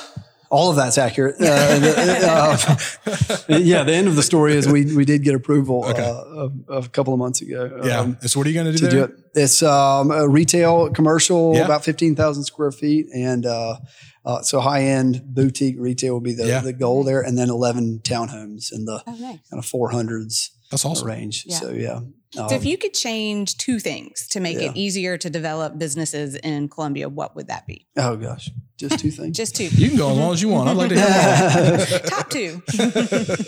all 0.52 0.68
of 0.70 0.76
that's 0.76 0.98
accurate. 0.98 1.36
Uh, 1.40 1.78
the- 1.80 3.46
uh, 3.48 3.58
yeah, 3.58 3.82
the 3.84 3.92
end 3.94 4.06
of 4.06 4.16
the 4.16 4.22
story 4.22 4.54
is 4.54 4.68
we 4.68 4.94
we 4.94 5.04
did 5.04 5.22
get 5.24 5.34
approval 5.34 5.84
Okay. 5.86 6.04
uh, 6.04 6.14
of, 6.44 6.52
of 6.68 6.86
a 6.86 6.88
couple 6.90 7.12
of 7.14 7.18
months 7.18 7.40
ago. 7.40 7.80
Yeah. 7.82 8.00
um, 8.00 8.18
so 8.20 8.38
what 8.38 8.46
are 8.46 8.50
you 8.50 8.54
going 8.62 8.72
to 8.72 8.78
do 8.78 8.84
to 8.84 8.90
do 8.90 9.04
it. 9.04 9.10
It's 9.34 9.62
um, 9.62 10.10
a 10.10 10.28
retail 10.28 10.90
commercial, 10.90 11.54
Yeah. 11.54 11.64
about 11.64 11.84
fifteen 11.84 12.14
thousand 12.14 12.44
square 12.44 12.70
feet, 12.70 13.06
and 13.14 13.46
uh, 13.46 13.76
uh, 14.24 14.42
so 14.42 14.60
high 14.60 14.82
end 14.84 15.22
boutique 15.24 15.76
retail 15.78 16.12
will 16.12 16.20
be 16.20 16.34
the, 16.34 16.46
Yeah. 16.46 16.60
the 16.60 16.72
goal 16.74 17.02
there, 17.02 17.22
and 17.22 17.36
then 17.36 17.48
eleven 17.50 18.00
townhomes 18.04 18.72
in 18.72 18.84
the 18.84 19.02
Oh, 19.06 19.10
nice. 19.12 19.40
kind 19.50 19.58
of 19.58 19.64
four 19.66 19.90
hundreds. 19.90 20.51
That's 20.72 20.84
awesome. 20.84 21.06
range. 21.06 21.44
Yeah. 21.46 21.56
So 21.58 21.70
yeah. 21.70 22.00
So 22.32 22.46
if 22.46 22.62
Um, 22.62 22.66
you 22.66 22.78
could 22.78 22.94
change 22.94 23.58
two 23.58 23.78
things 23.78 24.26
to 24.30 24.40
make 24.40 24.58
Yeah. 24.58 24.70
it 24.70 24.76
easier 24.76 25.16
to 25.18 25.28
develop 25.30 25.78
businesses 25.78 26.34
in 26.34 26.68
Columbia, 26.68 27.08
what 27.08 27.36
would 27.36 27.46
that 27.48 27.66
be? 27.66 27.86
oh 27.96 28.16
gosh, 28.16 28.50
just 28.78 28.98
two 28.98 29.10
things. 29.18 29.36
Just 29.36 29.54
two. 29.54 29.68
You 29.68 29.88
can 29.90 29.98
go 29.98 30.10
as 30.10 30.16
long 30.18 30.32
as 30.32 30.42
you 30.42 30.48
want. 30.48 30.68
I'd 30.68 30.76
like 30.76 30.88
to 30.88 30.96
hear. 31.00 31.98
Top 32.06 32.28
two. 32.30 32.62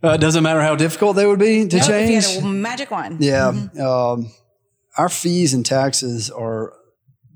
Uh, 0.00 0.10
it 0.10 0.20
doesn't 0.20 0.44
matter 0.44 0.62
how 0.62 0.76
difficult 0.76 1.16
they 1.16 1.26
would 1.26 1.40
be 1.40 1.66
to 1.66 1.76
Nope, 1.76 1.88
if 1.90 2.10
you 2.10 2.20
change. 2.20 2.34
had 2.36 2.44
a 2.44 2.46
magic 2.46 2.88
one. 2.92 3.16
Yeah. 3.18 3.50
Mhm. 3.52 3.80
Um, 3.80 4.30
our 4.96 5.08
fees 5.08 5.54
and 5.54 5.66
taxes 5.66 6.30
are 6.30 6.72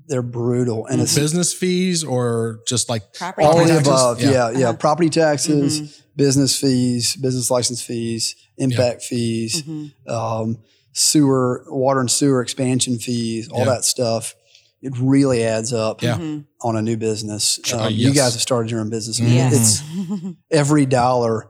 they're 0.07 0.21
brutal, 0.21 0.85
and 0.87 1.01
it's 1.01 1.15
Business 1.15 1.53
fees 1.53 2.03
or 2.03 2.59
just 2.67 2.89
like 2.89 3.13
Property 3.13 3.45
all 3.47 3.57
the 3.57 3.65
taxes? 3.67 3.87
above. 3.87 4.21
Yeah. 4.21 4.31
Yeah, 4.31 4.49
yeah. 4.51 4.69
Uh-huh. 4.69 4.77
Property 4.77 5.09
taxes, 5.09 5.81
Mhm. 5.81 6.01
business 6.15 6.55
fees, 6.59 7.15
business 7.15 7.49
license 7.49 7.81
fees, 7.81 8.35
impact 8.57 9.03
fees, 9.03 9.61
Mhm. 9.63 9.91
um, 10.09 10.57
sewer, 10.93 11.65
water 11.69 11.99
and 11.99 12.11
sewer 12.11 12.41
expansion 12.41 12.99
fees, 12.99 13.47
all 13.49 13.59
Yeah. 13.59 13.65
that 13.65 13.85
stuff. 13.85 14.35
It 14.81 14.93
really 14.99 15.43
adds 15.43 15.71
up 15.73 16.03
Yeah. 16.03 16.17
Mhm. 16.17 16.45
on 16.61 16.75
a 16.75 16.81
new 16.81 16.97
business. 16.97 17.59
Sure. 17.63 17.79
Um, 17.81 17.93
Yes. 17.93 17.99
You 18.09 18.13
guys 18.13 18.33
have 18.33 18.41
started 18.41 18.69
your 18.69 18.81
own 18.81 18.89
business. 18.89 19.19
Mhm. 19.19 19.33
Yes. 19.33 19.53
It's 19.53 20.35
every 20.51 20.85
dollar 20.85 21.49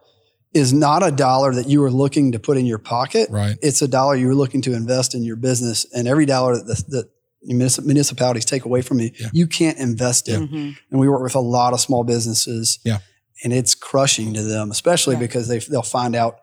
is 0.53 0.71
not 0.71 1.01
a 1.05 1.09
dollar 1.11 1.51
that 1.55 1.67
you 1.67 1.83
are 1.83 1.89
looking 1.91 2.31
to 2.33 2.39
put 2.39 2.57
in 2.57 2.65
your 2.67 2.77
pocket. 2.77 3.27
right. 3.31 3.57
It's 3.63 3.81
a 3.81 3.87
dollar 3.87 4.15
you're 4.15 4.35
looking 4.35 4.61
to 4.61 4.73
invest 4.75 5.15
in 5.15 5.23
your 5.23 5.35
business, 5.35 5.85
and 5.93 6.07
every 6.07 6.27
dollar 6.27 6.55
that 6.55 6.67
the, 6.67 6.75
that 6.89 7.05
municip- 7.07 7.12
municipalities 7.45 8.45
take 8.45 8.65
away 8.65 8.81
from 8.81 8.99
you, 8.99 9.11
Yeah. 9.19 9.29
you 9.33 9.47
can't 9.47 9.77
invest 9.77 10.29
in. 10.29 10.47
Mhm. 10.47 10.75
And 10.91 10.99
we 10.99 11.07
work 11.09 11.21
with 11.23 11.35
a 11.35 11.39
lot 11.39 11.73
of 11.73 11.79
small 11.81 12.03
businesses. 12.03 12.79
Yeah. 12.83 12.99
And 13.43 13.51
it's 13.53 13.75
crushing 13.75 14.33
to 14.35 14.43
them, 14.43 14.71
especially 14.71 15.15
Yeah. 15.15 15.19
because 15.21 15.47
they 15.47 15.59
they'll 15.59 15.81
find 15.81 16.15
out 16.15 16.37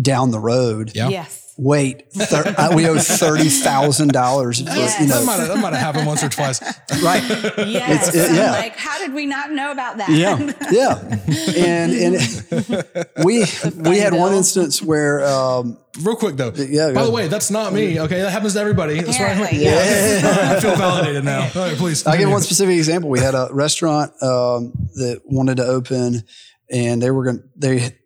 down 0.00 0.30
the 0.30 0.38
road. 0.40 0.92
Yeah. 0.94 1.08
Yes. 1.08 1.49
Wait, 1.62 2.10
thir- 2.10 2.54
uh, 2.56 2.72
we 2.74 2.88
owe 2.88 2.98
thirty 2.98 3.50
thousand 3.50 4.12
dollars. 4.12 4.62
Yes. 4.62 4.98
You 4.98 5.06
That 5.08 5.20
know, 5.20 5.26
might 5.26 5.40
have, 5.40 5.48
that 5.48 5.58
might 5.58 5.74
have 5.74 5.82
happened 5.82 6.06
once 6.06 6.24
or 6.24 6.30
twice. 6.30 6.62
right? 7.02 7.22
Yes. 7.68 8.08
It's- 8.08 8.14
it- 8.14 8.30
I'm 8.30 8.36
yeah. 8.36 8.50
like, 8.52 8.76
how 8.76 8.98
did 8.98 9.12
we 9.12 9.26
not 9.26 9.50
know 9.50 9.70
about 9.70 9.98
that? 9.98 10.08
Yeah, 10.08 10.38
yeah. 10.70 11.18
And 11.56 11.92
and 11.92 12.84
we 13.24 13.44
we 13.76 13.98
had 13.98 14.14
one 14.14 14.32
instance 14.32 14.82
where 14.82 15.22
um, 15.26 15.76
Real 16.02 16.16
quick 16.16 16.36
though. 16.36 16.50
Yeah, 16.56 16.92
By 16.92 17.04
the 17.04 17.10
way, 17.10 17.28
that's 17.28 17.50
not 17.50 17.72
me. 17.74 18.00
Okay, 18.00 18.22
that 18.22 18.30
happens 18.30 18.54
to 18.54 18.60
everybody. 18.60 19.00
That's 19.02 19.18
why 19.18 19.26
I'm 19.26 19.42
Apparently, 19.42 19.58
like, 19.66 19.66
yeah. 19.66 20.52
I 20.56 20.60
feel 20.60 20.76
validated 20.76 21.24
now. 21.24 21.42
All 21.54 21.62
right, 21.62 21.76
please. 21.76 22.06
I'll 22.06 22.16
give 22.16 22.30
one 22.30 22.40
specific 22.40 22.76
example. 22.76 23.10
We 23.10 23.20
had 23.20 23.34
a 23.34 23.48
restaurant 23.52 24.12
um, 24.22 24.72
that 24.94 25.20
wanted 25.26 25.56
to 25.58 25.64
open, 25.64 26.22
and 26.70 27.02
they 27.02 27.10
were 27.10 27.24
going. 27.24 27.42
They 27.56 27.98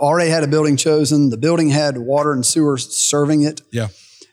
already 0.00 0.30
had 0.30 0.42
a 0.42 0.48
building 0.48 0.76
chosen. 0.76 1.30
The 1.30 1.36
building 1.36 1.68
had 1.70 1.98
water 1.98 2.32
and 2.32 2.44
sewer 2.44 2.78
serving 2.78 3.42
it. 3.42 3.62
Yeah. 3.70 3.88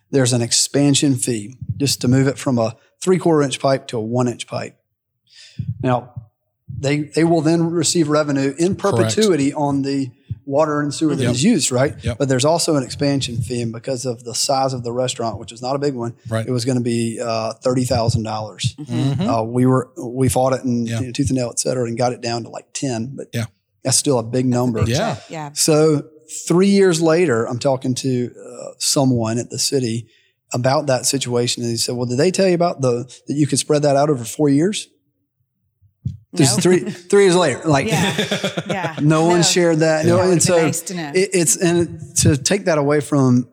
There's 0.09 0.33
an 0.33 0.41
expansion 0.41 1.15
fee 1.15 1.57
just 1.77 2.01
to 2.01 2.07
move 2.07 2.27
it 2.27 2.37
from 2.37 2.57
a 2.57 2.75
three 3.01 3.17
quarter 3.19 3.41
inch 3.43 3.59
pipe 3.59 3.87
to 3.87 3.97
a 3.97 4.01
one 4.01 4.27
inch 4.27 4.47
pipe. 4.47 4.77
Now, 5.81 6.13
they 6.79 6.99
they 7.01 7.23
will 7.23 7.41
then 7.41 7.69
receive 7.71 8.07
revenue 8.09 8.53
in 8.57 8.75
perpetuity 8.75 9.53
on 9.53 9.81
the 9.81 10.11
water 10.45 10.79
and 10.79 10.93
sewer 10.93 11.13
that 11.13 11.25
is 11.29 11.43
Yep. 11.43 11.51
used, 11.53 11.71
right? 11.73 11.95
Yep. 12.01 12.17
But 12.19 12.29
there's 12.29 12.45
also 12.45 12.75
an 12.77 12.83
expansion 12.83 13.35
fee, 13.41 13.61
and 13.61 13.73
because 13.73 14.05
of 14.05 14.23
the 14.23 14.33
size 14.33 14.71
of 14.73 14.83
the 14.83 14.93
restaurant, 14.93 15.39
which 15.39 15.51
is 15.51 15.61
not 15.61 15.75
a 15.75 15.79
big 15.79 15.93
one, 15.93 16.13
Right. 16.29 16.45
it 16.47 16.51
was 16.51 16.63
going 16.63 16.77
to 16.77 16.83
be 16.83 17.19
uh, 17.21 17.53
thirty 17.55 17.83
thousand 17.83 18.23
dollars. 18.23 18.73
Mhm. 18.79 19.27
Uh, 19.27 19.43
we 19.43 19.65
were 19.65 19.89
we 19.97 20.29
fought 20.29 20.53
it 20.53 20.63
and 20.63 20.87
Yeah. 20.87 20.99
you 21.01 21.05
know, 21.07 21.11
tooth 21.11 21.29
and 21.29 21.37
nail, 21.37 21.49
et 21.51 21.59
cetera, 21.59 21.85
and 21.85 21.97
got 21.97 22.13
it 22.13 22.21
down 22.21 22.43
to 22.43 22.49
like 22.49 22.67
ten. 22.73 23.11
But 23.15 23.27
Yeah. 23.33 23.45
That's 23.87 23.97
still 23.97 24.19
a 24.19 24.23
big 24.23 24.45
number. 24.45 24.83
Yeah. 24.85 25.17
Yeah. 25.29 25.51
So 25.53 26.03
three 26.47 26.67
years 26.67 27.01
later, 27.01 27.45
I'm 27.47 27.59
talking 27.59 27.95
to 27.95 28.31
uh, 28.37 28.71
someone 28.79 29.37
at 29.37 29.49
the 29.49 29.57
city 29.59 30.07
about 30.53 30.87
that 30.87 31.05
situation, 31.05 31.63
and 31.63 31.71
he 31.71 31.77
said, 31.77 31.95
"Well, 31.95 32.05
did 32.05 32.17
they 32.17 32.31
tell 32.31 32.47
you 32.47 32.55
about 32.55 32.81
the 32.81 33.05
that 33.27 33.33
you 33.33 33.47
could 33.47 33.59
spread 33.59 33.81
that 33.83 33.95
out 33.95 34.09
over 34.09 34.23
four 34.25 34.49
years?" 34.49 34.89
Just 36.35 36.57
No. 36.57 36.61
three 36.61 36.79
three 36.91 37.23
years 37.23 37.35
later, 37.35 37.61
like 37.65 37.87
Yeah. 37.87 38.15
Yeah. 38.67 38.95
no 39.01 39.25
one 39.25 39.43
shared 39.43 39.79
that. 39.79 40.03
That 40.03 40.09
No, 40.09 40.17
would've 40.17 40.31
and 40.33 40.43
so 40.43 40.57
nice 40.61 40.81
it, 40.91 41.29
it's 41.33 41.55
and 41.57 42.01
to 42.17 42.35
take 42.37 42.65
that 42.65 42.77
away 42.77 42.99
from 42.99 43.49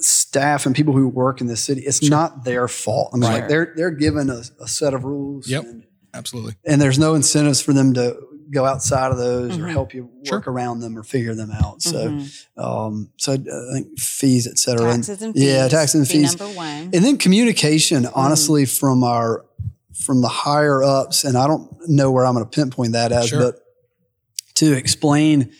staff 0.00 0.66
and 0.66 0.74
people 0.74 0.94
who 0.94 1.08
work 1.08 1.40
in 1.40 1.46
the 1.46 1.56
city, 1.56 1.82
it's 1.82 2.02
not 2.02 2.44
their 2.44 2.66
fault. 2.68 3.10
I 3.12 3.16
mean, 3.18 3.30
Right. 3.30 3.40
like 3.40 3.48
they're 3.48 3.72
they're 3.76 3.90
given 3.90 4.30
a, 4.30 4.42
a 4.60 4.66
set 4.68 4.94
of 4.94 5.04
rules. 5.04 5.48
Yep. 5.48 5.64
And, 5.64 5.82
Absolutely. 6.14 6.54
and 6.64 6.80
there's 6.80 6.98
no 6.98 7.14
incentives 7.14 7.60
for 7.60 7.72
them 7.74 7.92
to 7.94 8.16
go 8.52 8.64
outside 8.64 9.10
of 9.12 9.18
those 9.18 9.56
or 9.58 9.62
Mhm. 9.62 9.70
help 9.70 9.92
you 9.94 10.08
Sure. 10.24 10.38
work 10.38 10.46
around 10.48 10.80
them 10.80 10.96
or 10.96 11.02
figure 11.02 11.34
them 11.34 11.50
out. 11.50 11.82
So, 11.82 12.08
Mhm. 12.10 12.62
um, 12.62 13.10
so 13.16 13.32
I 13.32 13.36
think 13.74 13.98
fees, 13.98 14.46
et 14.46 14.58
cetera. 14.58 14.92
Taxes 14.94 15.20
and 15.22 15.34
fees. 15.34 15.42
Yeah, 15.44 15.68
taxes 15.68 15.94
and 15.96 16.08
fees. 16.08 16.38
Number 16.38 16.54
one. 16.56 16.90
and 16.92 17.04
then 17.04 17.16
communication, 17.18 18.04
Mm-hmm. 18.04 18.18
honestly, 18.18 18.64
from 18.64 19.02
our 19.04 19.44
from 19.98 20.20
the 20.20 20.28
higher 20.28 20.82
ups, 20.84 21.24
and 21.24 21.38
I 21.38 21.46
don't 21.46 21.70
know 21.88 22.10
where 22.10 22.26
I'm 22.26 22.34
going 22.34 22.44
to 22.44 22.50
pinpoint 22.50 22.92
that 22.92 23.12
as, 23.12 23.28
Sure. 23.28 23.40
but 23.40 23.60
to 24.56 24.72
explain 24.74 25.50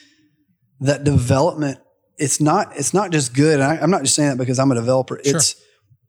that 0.80 1.04
development, 1.04 1.78
it's 2.18 2.38
not 2.40 2.76
it's 2.76 2.92
not 2.92 3.10
just 3.12 3.32
good. 3.34 3.54
And 3.60 3.62
I, 3.64 3.76
I'm 3.78 3.90
not 3.90 4.02
just 4.02 4.14
saying 4.14 4.28
that 4.30 4.36
because 4.38 4.58
I'm 4.58 4.70
a 4.70 4.74
developer. 4.74 5.18
Sure. 5.24 5.36
It's 5.36 5.56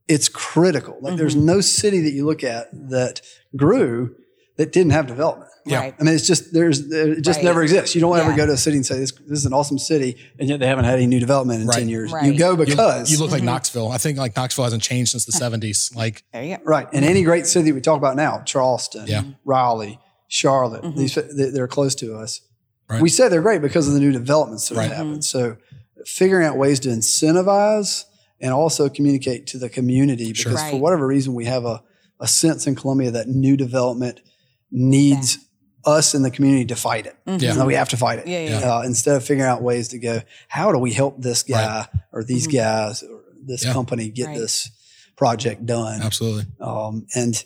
it's 0.10 0.29
critical. 0.29 0.98
Like 1.01 1.17
there's 1.17 1.36
Mm-hmm. 1.36 1.46
no 1.46 1.62
city 1.62 2.01
that 2.01 2.12
you 2.12 2.25
look 2.25 2.43
at 2.43 2.67
that 2.89 3.22
grew 3.55 4.15
that 4.57 4.72
didn't 4.74 4.91
have 4.91 5.07
development. 5.07 5.50
Yeah. 5.67 5.79
Right. 5.79 5.95
I 6.00 6.03
mean, 6.03 6.13
it's 6.15 6.25
just 6.27 6.53
there's 6.53 6.79
it 6.91 7.21
just 7.21 7.38
Right. 7.38 7.45
never 7.45 7.62
exists. 7.63 7.93
You 7.95 8.01
don't 8.01 8.17
ever 8.17 8.36
go 8.36 8.45
to 8.45 8.53
a 8.53 8.57
city 8.57 8.77
and 8.77 8.86
say 8.86 8.97
this, 9.00 9.12
this 9.12 9.39
is 9.39 9.45
an 9.45 9.53
awesome 9.53 9.77
city, 9.77 10.17
and 10.39 10.47
yet 10.50 10.59
they 10.59 10.67
haven't 10.67 10.86
had 10.86 10.95
any 10.95 11.07
new 11.07 11.19
development 11.19 11.62
in 11.62 11.67
Right. 11.67 11.77
ten 11.79 11.89
years. 11.89 12.12
Right. 12.12 12.25
You 12.25 12.38
go 12.38 12.55
because 12.55 13.12
you, 13.12 13.17
look 13.19 13.31
like 13.31 13.43
Knoxville. 13.43 13.89
I 13.91 13.97
think 13.97 14.17
like 14.17 14.36
Knoxville 14.36 14.63
hasn't 14.65 14.83
changed 14.83 15.12
since 15.12 15.25
the 15.25 15.31
70s. 15.33 15.95
Like, 15.95 16.24
There 16.33 16.43
you 16.43 16.57
go. 16.57 16.63
Right. 16.65 16.88
And 16.93 17.03
any 17.05 17.24
great 17.24 17.45
city 17.47 17.71
we 17.71 17.81
talk 17.81 17.97
about 17.97 18.15
now, 18.15 18.41
Charleston, 18.45 19.05
Yeah. 19.07 19.24
Raleigh, 19.45 20.00
Charlotte, 20.27 20.83
Mm-hmm. 20.83 21.00
these 21.00 21.15
they- 21.15 21.50
they're 21.51 21.67
close 21.67 21.95
to 21.95 22.15
us. 22.15 22.41
Right. 22.89 23.01
We 23.01 23.09
say 23.09 23.27
they're 23.29 23.41
great 23.41 23.62
because 23.62 23.88
of 23.88 23.93
the 23.93 24.00
new 24.00 24.12
developments 24.12 24.69
that 24.69 24.75
Right. 24.75 24.88
have 24.88 24.97
happened. 24.97 25.25
So 25.25 25.57
figuring 26.05 26.45
out 26.45 26.57
ways 26.57 26.79
to 26.81 26.89
incentivize 26.89 28.05
and 28.39 28.53
also 28.53 28.88
communicate 28.88 29.47
to 29.47 29.57
the 29.57 29.67
community 29.67 30.27
because 30.31 30.59
Sure. 30.59 30.69
for 30.71 30.77
whatever 30.79 31.05
reason 31.07 31.33
we 31.33 31.45
have 31.45 31.65
a, 31.65 31.81
a 32.19 32.27
sense 32.27 32.65
in 32.67 32.75
Columbia 32.75 33.12
that 33.12 33.27
new 33.27 33.57
development 33.57 34.21
needs 34.71 35.38
us 35.88 36.13
in 36.13 36.22
the 36.22 36.29
community 36.32 36.65
to 36.65 36.75
fight 36.75 37.06
it. 37.08 37.15
Yeah. 37.25 37.53
No, 37.53 37.65
we 37.65 37.74
have 37.75 37.89
to 37.89 37.98
fight 37.98 38.20
it. 38.20 38.25
Mm-hmm. 38.25 38.53
Yeah, 38.53 38.60
yeah, 38.60 38.75
Uh, 38.77 38.82
instead 38.82 39.15
of 39.15 39.24
figuring 39.24 39.50
out 39.50 39.62
ways 39.63 39.88
to 39.89 39.98
go, 40.00 40.22
how 40.50 40.72
do 40.72 40.77
we 40.77 40.91
help 40.94 41.22
this 41.22 41.44
guy 41.44 41.88
or 42.12 42.24
these 42.24 42.46
guys 42.48 43.01
or 43.03 43.22
this 43.46 43.63
Yeah. 43.65 43.74
company 43.74 44.10
get 44.10 44.24
Mm-hmm. 44.25 44.32
Right. 44.34 44.39
this 44.41 44.70
project 45.15 45.65
done? 45.65 46.01
absolutely. 46.01 46.46
um, 46.62 47.08
and 47.15 47.44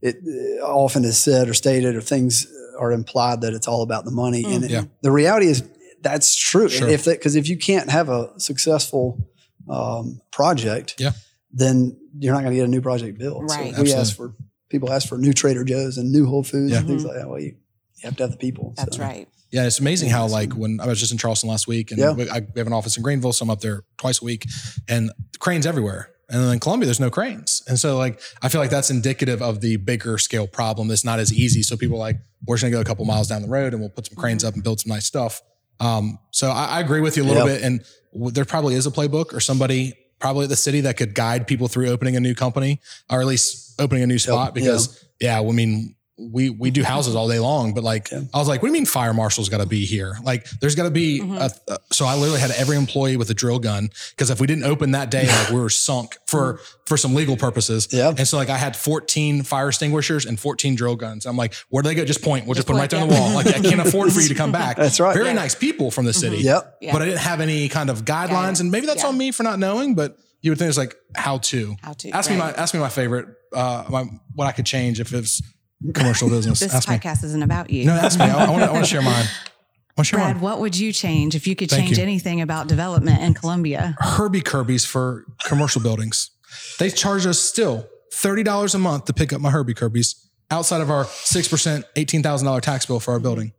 it 0.00 0.16
uh, 0.62 0.64
often 0.64 1.04
is 1.04 1.18
said 1.18 1.48
or 1.48 1.54
stated 1.54 1.96
or 1.96 2.00
things 2.00 2.46
are 2.78 2.92
implied 2.92 3.40
that 3.40 3.52
it's 3.52 3.66
all 3.66 3.82
about 3.82 4.04
the 4.04 4.12
money 4.12 4.44
and 4.44 4.64
it- 4.64 4.70
Yeah. 4.70 4.84
the 5.02 5.10
reality 5.10 5.46
is 5.48 5.62
that's 6.00 6.36
true 6.36 6.68
Sure. 6.68 6.88
if 6.88 7.04
because 7.06 7.34
if 7.34 7.48
you 7.48 7.56
can't 7.58 7.90
have 7.90 8.08
a 8.08 8.30
successful 8.38 9.18
um, 9.68 10.20
project 10.30 10.94
Yeah. 10.98 11.12
then 11.52 11.96
you're 12.20 12.32
not 12.32 12.42
going 12.42 12.52
to 12.52 12.56
get 12.56 12.64
a 12.66 12.70
new 12.70 12.80
project 12.80 13.18
built 13.18 13.42
Right. 13.42 13.48
so 13.50 13.58
we 13.64 13.68
Absolutely. 13.70 13.94
ask 13.94 14.16
for 14.16 14.34
people 14.68 14.92
ask 14.92 15.08
for 15.08 15.18
new 15.18 15.32
trader 15.32 15.64
joe's 15.64 15.96
and 15.98 16.10
new 16.12 16.26
whole 16.26 16.42
foods 16.44 16.72
Yeah. 16.72 16.78
and 16.78 16.86
things 16.88 17.04
like 17.04 17.16
that 17.16 17.28
well 17.28 17.40
you, 17.40 17.54
you 17.96 18.02
have 18.04 18.16
to 18.16 18.22
have 18.24 18.30
the 18.32 18.36
people 18.38 18.74
That's 18.76 18.96
so. 18.96 19.02
right. 19.02 19.28
Yeah, 19.50 19.66
it's 19.66 19.80
amazing 19.80 20.10
how 20.10 20.26
like 20.26 20.52
when 20.52 20.78
I 20.78 20.86
was 20.86 21.00
just 21.00 21.10
in 21.10 21.16
Charleston 21.16 21.48
last 21.48 21.66
week, 21.66 21.90
and 21.90 21.98
Yeah. 21.98 22.12
we, 22.12 22.28
I, 22.28 22.40
we 22.40 22.58
have 22.58 22.66
an 22.66 22.74
office 22.74 22.98
in 22.98 23.02
Greenville, 23.02 23.32
so 23.32 23.44
I'm 23.44 23.50
up 23.50 23.60
there 23.62 23.82
twice 23.96 24.20
a 24.20 24.24
week, 24.26 24.46
and 24.88 25.10
cranes 25.38 25.64
everywhere. 25.64 26.10
And 26.28 26.42
then 26.44 26.52
in 26.52 26.60
Columbia, 26.60 26.84
there's 26.86 27.00
no 27.00 27.08
cranes, 27.10 27.62
and 27.66 27.80
so 27.80 27.96
like 27.96 28.20
I 28.42 28.50
feel 28.50 28.60
like 28.60 28.68
that's 28.68 28.90
indicative 28.90 29.40
of 29.40 29.62
the 29.62 29.76
bigger 29.76 30.18
scale 30.18 30.46
problem. 30.46 30.86
That's 30.88 31.02
not 31.02 31.18
as 31.18 31.32
easy. 31.32 31.62
So 31.62 31.78
people 31.78 31.96
are 31.96 32.00
like 32.00 32.18
we're 32.44 32.56
just 32.56 32.62
gonna 32.64 32.72
go 32.72 32.82
a 32.82 32.84
couple 32.84 33.06
miles 33.06 33.26
down 33.28 33.40
the 33.40 33.48
road, 33.48 33.72
and 33.72 33.80
we'll 33.80 33.88
put 33.88 34.06
some 34.06 34.16
cranes 34.16 34.44
up 34.44 34.52
and 34.52 34.62
build 34.62 34.80
some 34.80 34.90
nice 34.90 35.06
stuff. 35.06 35.40
Um, 35.80 36.18
so 36.30 36.50
I, 36.50 36.66
I 36.66 36.80
agree 36.80 37.00
with 37.00 37.16
you 37.16 37.22
a 37.22 37.24
little 37.24 37.48
Yeah. 37.48 37.54
bit, 37.54 37.62
and 37.62 37.82
w- 38.12 38.30
there 38.30 38.44
probably 38.44 38.74
is 38.74 38.86
a 38.86 38.90
playbook 38.90 39.32
or 39.32 39.40
somebody 39.40 39.94
probably 40.18 40.46
the 40.46 40.56
city 40.56 40.80
that 40.82 40.96
could 40.96 41.14
guide 41.14 41.46
people 41.46 41.68
through 41.68 41.88
opening 41.88 42.16
a 42.16 42.20
new 42.20 42.34
company 42.34 42.80
or 43.10 43.20
at 43.20 43.26
least 43.26 43.80
opening 43.80 44.02
a 44.02 44.06
new 44.06 44.18
spot. 44.18 44.54
Because 44.54 45.04
yeah, 45.20 45.40
well, 45.40 45.50
I 45.50 45.54
mean 45.54 45.94
we 46.18 46.50
we 46.50 46.70
do 46.70 46.82
houses 46.82 47.14
all 47.14 47.28
day 47.28 47.38
long, 47.38 47.74
but 47.74 47.84
like 47.84 48.12
I 48.12 48.38
was 48.38 48.48
like, 48.48 48.60
what 48.60 48.68
do 48.68 48.74
you 48.74 48.80
mean 48.80 48.86
fire 48.86 49.14
marshal's 49.14 49.48
got 49.48 49.58
to 49.58 49.66
be 49.66 49.84
here? 49.84 50.16
Like 50.22 50.48
there's 50.60 50.74
got 50.74 50.84
to 50.84 50.90
be. 50.90 51.20
Mm-hmm. 51.20 51.34
A, 51.36 51.50
a- 51.68 51.78
so 51.92 52.06
I 52.06 52.16
literally 52.16 52.40
had 52.40 52.50
every 52.52 52.76
employee 52.76 53.16
with 53.16 53.30
a 53.30 53.34
drill 53.34 53.58
gun 53.58 53.90
because 54.10 54.30
if 54.30 54.40
we 54.40 54.46
didn't 54.46 54.64
open 54.64 54.92
that 54.92 55.10
day, 55.10 55.26
like 55.26 55.50
we 55.50 55.60
were 55.60 55.70
sunk 55.70 56.16
for 56.26 56.54
mm-hmm. 56.54 56.84
for 56.86 56.96
some 56.96 57.14
legal 57.14 57.36
purposes. 57.36 57.88
Yeah. 57.92 58.12
And 58.16 58.26
so 58.26 58.36
like 58.36 58.50
I 58.50 58.56
had 58.56 58.76
14 58.76 59.42
fire 59.44 59.68
extinguishers 59.68 60.26
and 60.26 60.38
14 60.38 60.74
drill 60.74 60.96
guns. 60.96 61.24
I'm 61.24 61.36
like, 61.36 61.54
where 61.68 61.82
do 61.82 61.88
they 61.88 61.94
go? 61.94 62.04
Just 62.04 62.22
point. 62.22 62.46
We'll 62.46 62.54
just, 62.54 62.66
Just 62.66 62.68
put 62.68 62.74
them 62.74 62.80
right 62.80 62.90
point, 62.90 63.00
down 63.00 63.08
the 63.08 63.14
wall. 63.14 63.34
Like 63.34 63.46
I 63.46 63.60
can't 63.60 63.80
afford 63.80 64.12
for 64.12 64.20
you 64.20 64.28
to 64.28 64.34
come 64.34 64.52
back. 64.62 64.76
That's 64.76 64.98
right. 65.00 65.14
Very 65.14 65.28
Yeah. 65.28 65.34
nice 65.34 65.54
people 65.54 65.90
from 65.90 66.04
the 66.04 66.10
mm-hmm. 66.10 66.20
city. 66.20 66.38
Yep. 66.38 66.78
Yeah. 66.80 66.92
But 66.92 67.02
I 67.02 67.04
didn't 67.04 67.20
have 67.20 67.40
any 67.40 67.68
kind 67.68 67.90
of 67.90 68.04
guidelines, 68.04 68.28
Guidance. 68.28 68.60
and 68.60 68.70
maybe 68.70 68.86
that's 68.86 69.02
Yeah. 69.02 69.08
on 69.08 69.18
me 69.18 69.30
for 69.30 69.44
not 69.44 69.58
knowing. 69.58 69.94
But 69.94 70.16
you 70.40 70.50
would 70.50 70.58
think 70.58 70.68
it's 70.68 70.78
like 70.78 70.96
how 71.14 71.38
to. 71.38 71.76
How 71.82 71.92
to, 71.92 72.10
ask 72.10 72.30
me 72.30 72.36
my 72.36 72.52
ask 72.52 72.74
me 72.74 72.80
my 72.80 72.88
favorite. 72.88 73.28
Uh, 73.52 73.84
my, 73.88 74.04
what 74.34 74.46
I 74.46 74.52
could 74.52 74.66
change 74.66 75.00
if 75.00 75.14
it's 75.14 75.40
commercial 75.94 76.28
business. 76.36 76.60
This 76.60 76.74
ask 76.74 76.88
me. 76.88 76.96
podcast 76.96 77.24
isn't 77.24 77.42
about 77.42 77.70
you. 77.70 77.84
No, 77.86 77.92
ask 77.94 78.18
me. 78.18 78.26
I, 78.26 78.48
want 78.50 78.62
to. 78.62 78.68
I 78.68 78.72
want 78.72 78.84
to 78.84 78.90
share 78.90 79.02
mine. 79.02 79.24
share 80.02 80.18
Brad, 80.18 80.36
mine. 80.36 80.42
what 80.42 80.60
would 80.60 80.76
you 80.76 80.92
change 80.92 81.34
if 81.34 81.46
you 81.46 81.54
could 81.56 81.70
Thank 81.70 81.86
change 81.86 81.98
you. 81.98 82.02
anything 82.02 82.40
about 82.40 82.66
development 82.68 83.20
in 83.20 83.34
Columbia? 83.34 83.96
Herbie 83.98 84.42
Curbies 84.42 84.86
for 84.86 85.24
commercial 85.44 85.82
buildings. 85.82 86.30
They 86.78 86.90
charge 86.90 87.26
us 87.26 87.38
still 87.40 87.88
$30 88.12 88.74
a 88.74 88.78
month 88.78 89.04
to 89.06 89.12
pick 89.12 89.32
up 89.32 89.40
my 89.40 89.50
Herbie 89.50 89.74
Curbies 89.74 90.14
outside 90.50 90.80
of 90.80 90.90
our 90.90 91.04
6%, 91.04 91.84
$18,000 91.96 92.60
tax 92.62 92.86
bill 92.86 93.00
for 93.00 93.12
our 93.12 93.20
building. 93.20 93.52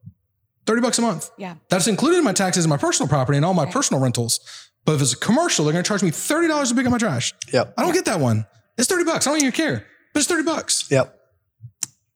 30 0.65 0.81
bucks 0.81 0.97
a 0.99 1.01
month. 1.01 1.29
Yeah. 1.37 1.55
That's 1.69 1.87
included 1.87 2.17
in 2.19 2.23
my 2.23 2.33
taxes 2.33 2.65
and 2.65 2.69
my 2.69 2.77
personal 2.77 3.07
property 3.07 3.37
and 3.37 3.45
all 3.45 3.53
my 3.53 3.65
personal 3.65 4.01
rentals. 4.01 4.39
But 4.85 4.95
if 4.95 5.01
it's 5.01 5.13
a 5.13 5.17
commercial, 5.17 5.65
they're 5.65 5.71
going 5.73 5.83
to 5.83 5.87
charge 5.87 6.03
me 6.03 6.09
$30 6.11 6.69
to 6.69 6.75
pick 6.75 6.85
up 6.85 6.91
my 6.91 6.97
trash. 6.97 7.33
Yep. 7.53 7.73
I 7.77 7.83
don't 7.83 7.93
get 7.93 8.05
that 8.05 8.19
one. 8.19 8.45
It's 8.77 8.87
30 8.87 9.03
bucks. 9.03 9.27
I 9.27 9.31
don't 9.31 9.39
even 9.41 9.51
care. 9.51 9.85
But 10.13 10.19
it's 10.21 10.29
30 10.29 10.43
bucks. 10.43 10.89
Yep. 10.89 11.18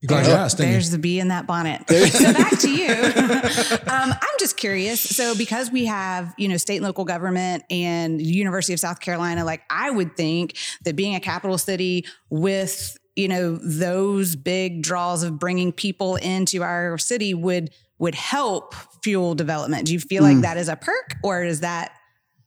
Glad 0.05 0.25
you 0.27 0.33
asked. 0.33 0.57
There's 0.57 0.89
the 0.91 0.97
bee 0.97 1.19
in 1.19 1.29
that 1.29 1.47
bonnet. 1.47 1.83
so 1.89 2.33
back 2.33 2.59
to 2.59 2.69
you. 2.69 2.91
um, 3.91 4.11
I'm 4.13 4.37
just 4.39 4.57
curious. 4.57 4.99
So 4.99 5.35
because 5.35 5.71
we 5.71 5.85
have, 5.85 6.33
you 6.37 6.47
know, 6.47 6.57
state 6.57 6.77
and 6.77 6.85
local 6.85 7.05
government 7.05 7.63
and 7.69 8.21
University 8.21 8.73
of 8.73 8.79
South 8.79 8.99
Carolina, 8.99 9.45
like 9.45 9.61
I 9.69 9.89
would 9.91 10.17
think 10.17 10.57
that 10.83 10.95
being 10.95 11.15
a 11.15 11.19
capital 11.19 11.57
city 11.57 12.05
with, 12.29 12.97
you 13.15 13.27
know, 13.27 13.57
those 13.63 14.35
big 14.35 14.81
draws 14.81 15.23
of 15.23 15.39
bringing 15.39 15.71
people 15.71 16.15
into 16.17 16.63
our 16.63 16.97
city 16.97 17.33
would 17.33 17.71
would 17.99 18.15
help 18.15 18.75
fuel 19.03 19.35
development. 19.35 19.85
Do 19.87 19.93
you 19.93 19.99
feel 19.99 20.23
Mm. 20.23 20.33
like 20.33 20.41
that 20.41 20.57
is 20.57 20.67
a 20.67 20.75
perk 20.75 21.15
or 21.23 21.45
does 21.45 21.61
that 21.61 21.91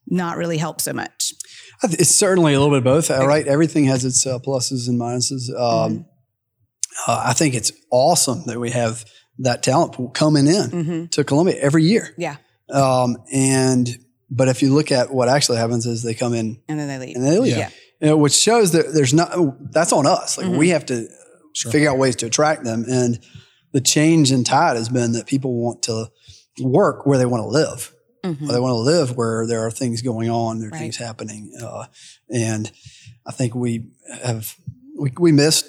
not 0.06 0.36
really 0.36 0.58
help 0.58 0.80
so 0.82 0.92
much? 0.92 1.32
It's 1.84 2.10
certainly 2.14 2.52
a 2.52 2.58
little 2.60 2.74
bit 2.74 2.78
of 2.78 2.84
both, 2.84 3.08
right? 3.10 3.46
Everything 3.46 3.84
has 3.84 4.04
its 4.04 4.26
uh, 4.26 4.38
pluses 4.38 4.88
and 4.88 5.00
minuses. 5.00 5.48
Um, 5.58 6.04
uh, 7.06 7.22
I 7.26 7.32
think 7.32 7.54
it's 7.54 7.72
awesome 7.90 8.44
that 8.46 8.58
we 8.60 8.70
have 8.70 9.04
that 9.38 9.62
talent 9.62 9.92
pool 9.92 10.08
coming 10.10 10.46
in 10.46 10.70
Mm-hmm. 10.70 11.06
to 11.06 11.24
Columbia 11.24 11.56
every 11.60 11.84
year. 11.84 12.14
Yeah. 12.16 12.36
Um, 12.70 13.16
and 13.32 13.88
but 14.30 14.48
if 14.48 14.62
you 14.62 14.72
look 14.74 14.90
at 14.90 15.12
what 15.12 15.28
actually 15.28 15.58
happens 15.58 15.86
is 15.86 16.02
they 16.02 16.14
come 16.14 16.34
in 16.34 16.60
And 16.68 16.78
then 16.80 16.88
they 16.88 16.98
leave. 17.06 17.16
and 17.16 17.24
they 17.24 17.38
leave, 17.38 17.56
Yeah. 17.56 17.70
You 18.00 18.08
know, 18.08 18.16
which 18.16 18.34
shows 18.34 18.72
that 18.72 18.92
there's 18.92 19.14
not. 19.14 19.30
That's 19.72 19.92
on 19.92 20.06
us. 20.06 20.36
Like 20.36 20.46
Mhm. 20.48 20.58
we 20.58 20.70
have 20.70 20.84
to 20.86 21.08
Sure. 21.54 21.72
figure 21.72 21.90
out 21.90 21.96
ways 21.98 22.16
to 22.16 22.26
attract 22.26 22.64
them. 22.64 22.84
And 22.88 23.20
the 23.72 23.80
change 23.80 24.32
in 24.32 24.44
tide 24.44 24.76
has 24.76 24.88
been 24.90 25.12
that 25.12 25.26
people 25.26 25.54
want 25.54 25.82
to 25.82 26.10
work 26.62 27.06
where 27.06 27.16
they 27.18 27.24
want 27.26 27.42
to 27.42 27.48
live. 27.48 27.92
Mhm. 28.24 28.40
Where 28.42 28.52
they 28.52 28.60
want 28.60 28.72
to 28.72 28.80
live 28.80 29.16
where 29.16 29.46
there 29.46 29.64
are 29.66 29.70
things 29.70 30.02
going 30.02 30.28
on, 30.28 30.58
there 30.58 30.68
are 30.68 30.72
Right. 30.72 30.78
things 30.80 30.96
happening. 30.96 31.52
Uh, 31.62 31.84
and 32.30 32.70
I 33.26 33.32
think 33.32 33.54
we 33.54 33.86
have 34.22 34.54
we, 34.98 35.12
we 35.18 35.30
missed 35.32 35.66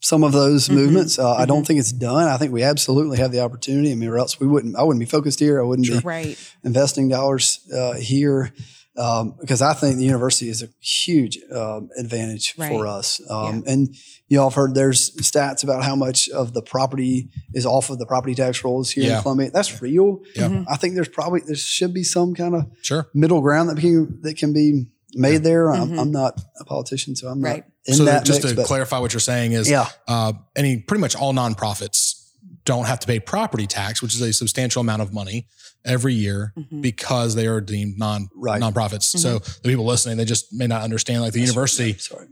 some 0.00 0.22
of 0.22 0.32
those 0.32 0.68
Mhm. 0.68 0.74
movements. 0.74 1.18
Uh, 1.18 1.34
I 1.34 1.44
Mhm. 1.44 1.48
don't 1.48 1.66
think 1.66 1.80
it's 1.80 1.92
done. 1.92 2.28
I 2.28 2.36
think 2.36 2.52
we 2.52 2.62
absolutely 2.62 3.18
have 3.18 3.32
the 3.32 3.40
opportunity. 3.40 3.90
I 3.90 3.94
mean, 3.96 4.08
or 4.08 4.18
else 4.18 4.38
we 4.38 4.46
wouldn't. 4.46 4.76
I 4.76 4.82
wouldn't 4.84 5.00
be 5.00 5.06
focused 5.06 5.40
here. 5.40 5.60
I 5.60 5.64
wouldn't 5.64 5.88
be 5.88 5.98
Right. 5.98 6.38
investing 6.64 7.08
dollars 7.08 7.60
uh, 7.74 7.94
here 7.94 8.52
um, 8.96 9.34
because 9.40 9.62
I 9.62 9.74
think 9.74 9.96
the 9.96 10.04
university 10.04 10.48
is 10.50 10.60
a 10.60 10.68
huge 10.80 11.38
um, 11.54 11.88
advantage 11.96 12.54
for 12.54 12.84
us. 12.84 13.20
Um, 13.30 13.62
And 13.64 13.94
you 14.28 14.40
all 14.40 14.50
have 14.50 14.54
heard 14.56 14.74
there's 14.74 15.10
stats 15.18 15.62
about 15.62 15.84
how 15.84 15.94
much 15.94 16.28
of 16.30 16.52
the 16.52 16.62
property 16.62 17.28
is 17.54 17.64
off 17.64 17.90
of 17.90 18.00
the 18.00 18.06
property 18.06 18.34
tax 18.34 18.64
rolls 18.64 18.90
here 18.90 19.04
Yeah. 19.04 19.16
in 19.18 19.22
Columbia. 19.22 19.50
That's 19.52 19.80
real. 19.80 20.18
Yep. 20.34 20.50
Mhm. 20.50 20.64
I 20.68 20.76
think 20.76 20.94
there's 20.96 21.08
probably 21.08 21.42
there 21.46 21.54
should 21.54 21.94
be 21.94 22.02
some 22.02 22.34
kind 22.34 22.56
of 22.56 22.66
Sure. 22.82 23.06
middle 23.14 23.40
ground 23.40 23.68
that 23.70 23.78
can 23.78 24.18
that 24.22 24.36
can 24.36 24.52
be 24.52 24.86
made 25.14 25.42
there. 25.42 25.72
I'm, 25.72 25.90
Mhm. 25.90 26.00
I'm 26.00 26.10
not 26.10 26.40
a 26.60 26.64
politician, 26.64 27.16
so 27.16 27.28
I'm 27.28 27.40
Right. 27.40 27.64
not 27.64 27.66
in 27.86 27.94
so 27.94 28.04
that 28.04 28.24
just 28.24 28.40
mix, 28.42 28.50
to 28.50 28.56
but- 28.56 28.66
clarify 28.66 28.98
what 28.98 29.12
you're 29.12 29.20
saying 29.20 29.52
is 29.52 29.68
yeah, 29.70 29.88
uh, 30.06 30.32
any 30.56 30.78
pretty 30.78 31.00
much 31.00 31.16
all 31.16 31.32
nonprofits 31.32 32.14
don't 32.64 32.84
have 32.86 33.00
to 33.00 33.06
pay 33.06 33.18
property 33.18 33.66
tax, 33.66 34.02
which 34.02 34.14
is 34.14 34.20
a 34.20 34.32
substantial 34.32 34.80
amount 34.80 35.00
of 35.00 35.12
money 35.12 35.46
every 35.84 36.12
year 36.12 36.52
Mhm. 36.58 36.82
because 36.82 37.34
they 37.34 37.46
are 37.46 37.60
deemed 37.62 37.98
non 37.98 38.28
Right. 38.36 38.60
nonprofits. 38.60 39.04
So 39.18 39.38
the 39.38 39.68
people 39.70 39.86
listening, 39.86 40.18
they 40.18 40.24
just 40.26 40.52
may 40.52 40.66
not 40.66 40.82
understand. 40.82 41.22
Like 41.22 41.32
the 41.32 41.40
university 41.40 41.96
Sorry. 41.98 42.26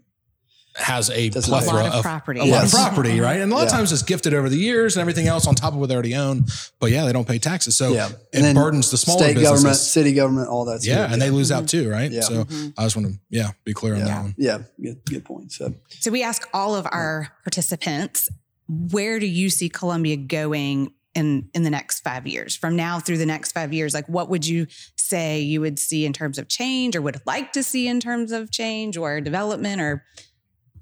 Has 0.77 1.09
a 1.11 1.29
Doesn't- 1.31 1.49
plethora 1.51 1.73
A 1.73 1.83
lot 1.83 1.87
of 1.87 1.95
of 1.95 2.03
property. 2.03 2.41
a 2.41 2.45
lot 2.45 2.65
of 2.65 2.71
property, 2.71 3.19
right? 3.21 3.41
And 3.41 3.51
a 3.51 3.55
lot 3.55 3.65
of 3.65 3.71
times 3.73 3.93
it's 3.93 4.03
gifted 4.03 4.35
over 4.35 4.49
the 4.49 4.59
years 4.59 4.97
and 4.97 5.01
everything 5.01 5.27
else 5.27 5.47
on 5.47 5.55
top 5.55 5.73
of 5.73 5.79
what 5.79 5.89
they 5.89 5.95
already 5.95 6.15
own. 6.15 6.45
But 6.81 6.91
yeah, 6.93 7.07
they 7.07 7.13
don't 7.13 7.27
pay 7.27 7.39
taxes, 7.39 7.77
so 7.77 7.93
Yeah. 7.95 8.09
it 8.33 8.43
then 8.43 8.55
burdens 8.55 8.91
the 8.91 8.97
smaller 8.99 9.21
State 9.25 9.35
businesses. 9.35 9.57
government, 9.63 9.77
city 9.79 10.13
government, 10.13 10.49
all 10.49 10.65
that. 10.67 10.83
Stuff. 10.83 10.89
Yeah, 10.89 10.97
stuff. 11.05 11.13
and 11.13 11.23
they 11.23 11.31
lose 11.31 11.51
out 11.51 11.67
too, 11.69 11.89
right? 11.89 12.11
Yeah. 12.13 12.21
So 12.21 12.45
Mhm. 12.45 12.75
I 12.77 12.83
just 12.85 12.97
want 12.97 13.09
to 13.09 13.19
yeah 13.31 13.51
be 13.65 13.73
clear 13.73 13.95
on 13.95 14.01
that 14.01 14.07
yeah, 14.09 14.21
one. 14.23 14.35
yeah, 14.37 14.59
good, 14.81 15.05
good 15.05 15.25
point. 15.25 15.53
So 15.53 15.75
So 16.01 16.11
we 16.11 16.23
ask 16.23 16.47
all 16.53 16.75
of 16.77 16.87
our 16.93 17.29
participants, 17.43 18.29
where 18.69 19.19
do 19.19 19.27
you 19.27 19.49
see 19.51 19.69
Columbia 19.69 20.17
going 20.17 20.93
in 21.15 21.49
in 21.55 21.63
the 21.63 21.71
next 21.71 22.01
five 22.01 22.27
years? 22.27 22.55
From 22.55 22.77
now 22.77 23.01
through 23.01 23.17
the 23.19 23.25
next 23.27 23.53
five 23.53 23.73
years, 23.73 23.95
like 23.95 24.07
what 24.09 24.29
would 24.29 24.47
you 24.47 24.67
say 24.97 25.41
you 25.41 25.61
would 25.63 25.79
see 25.79 26.05
in 26.05 26.13
terms 26.13 26.37
of 26.37 26.49
change, 26.49 26.95
or 26.97 27.01
would 27.01 27.21
like 27.25 27.53
to 27.55 27.63
see 27.63 27.89
in 27.89 28.01
terms 28.01 28.33
of 28.33 28.51
change 28.51 28.97
or 28.99 29.21
development, 29.23 29.81
or 29.81 30.05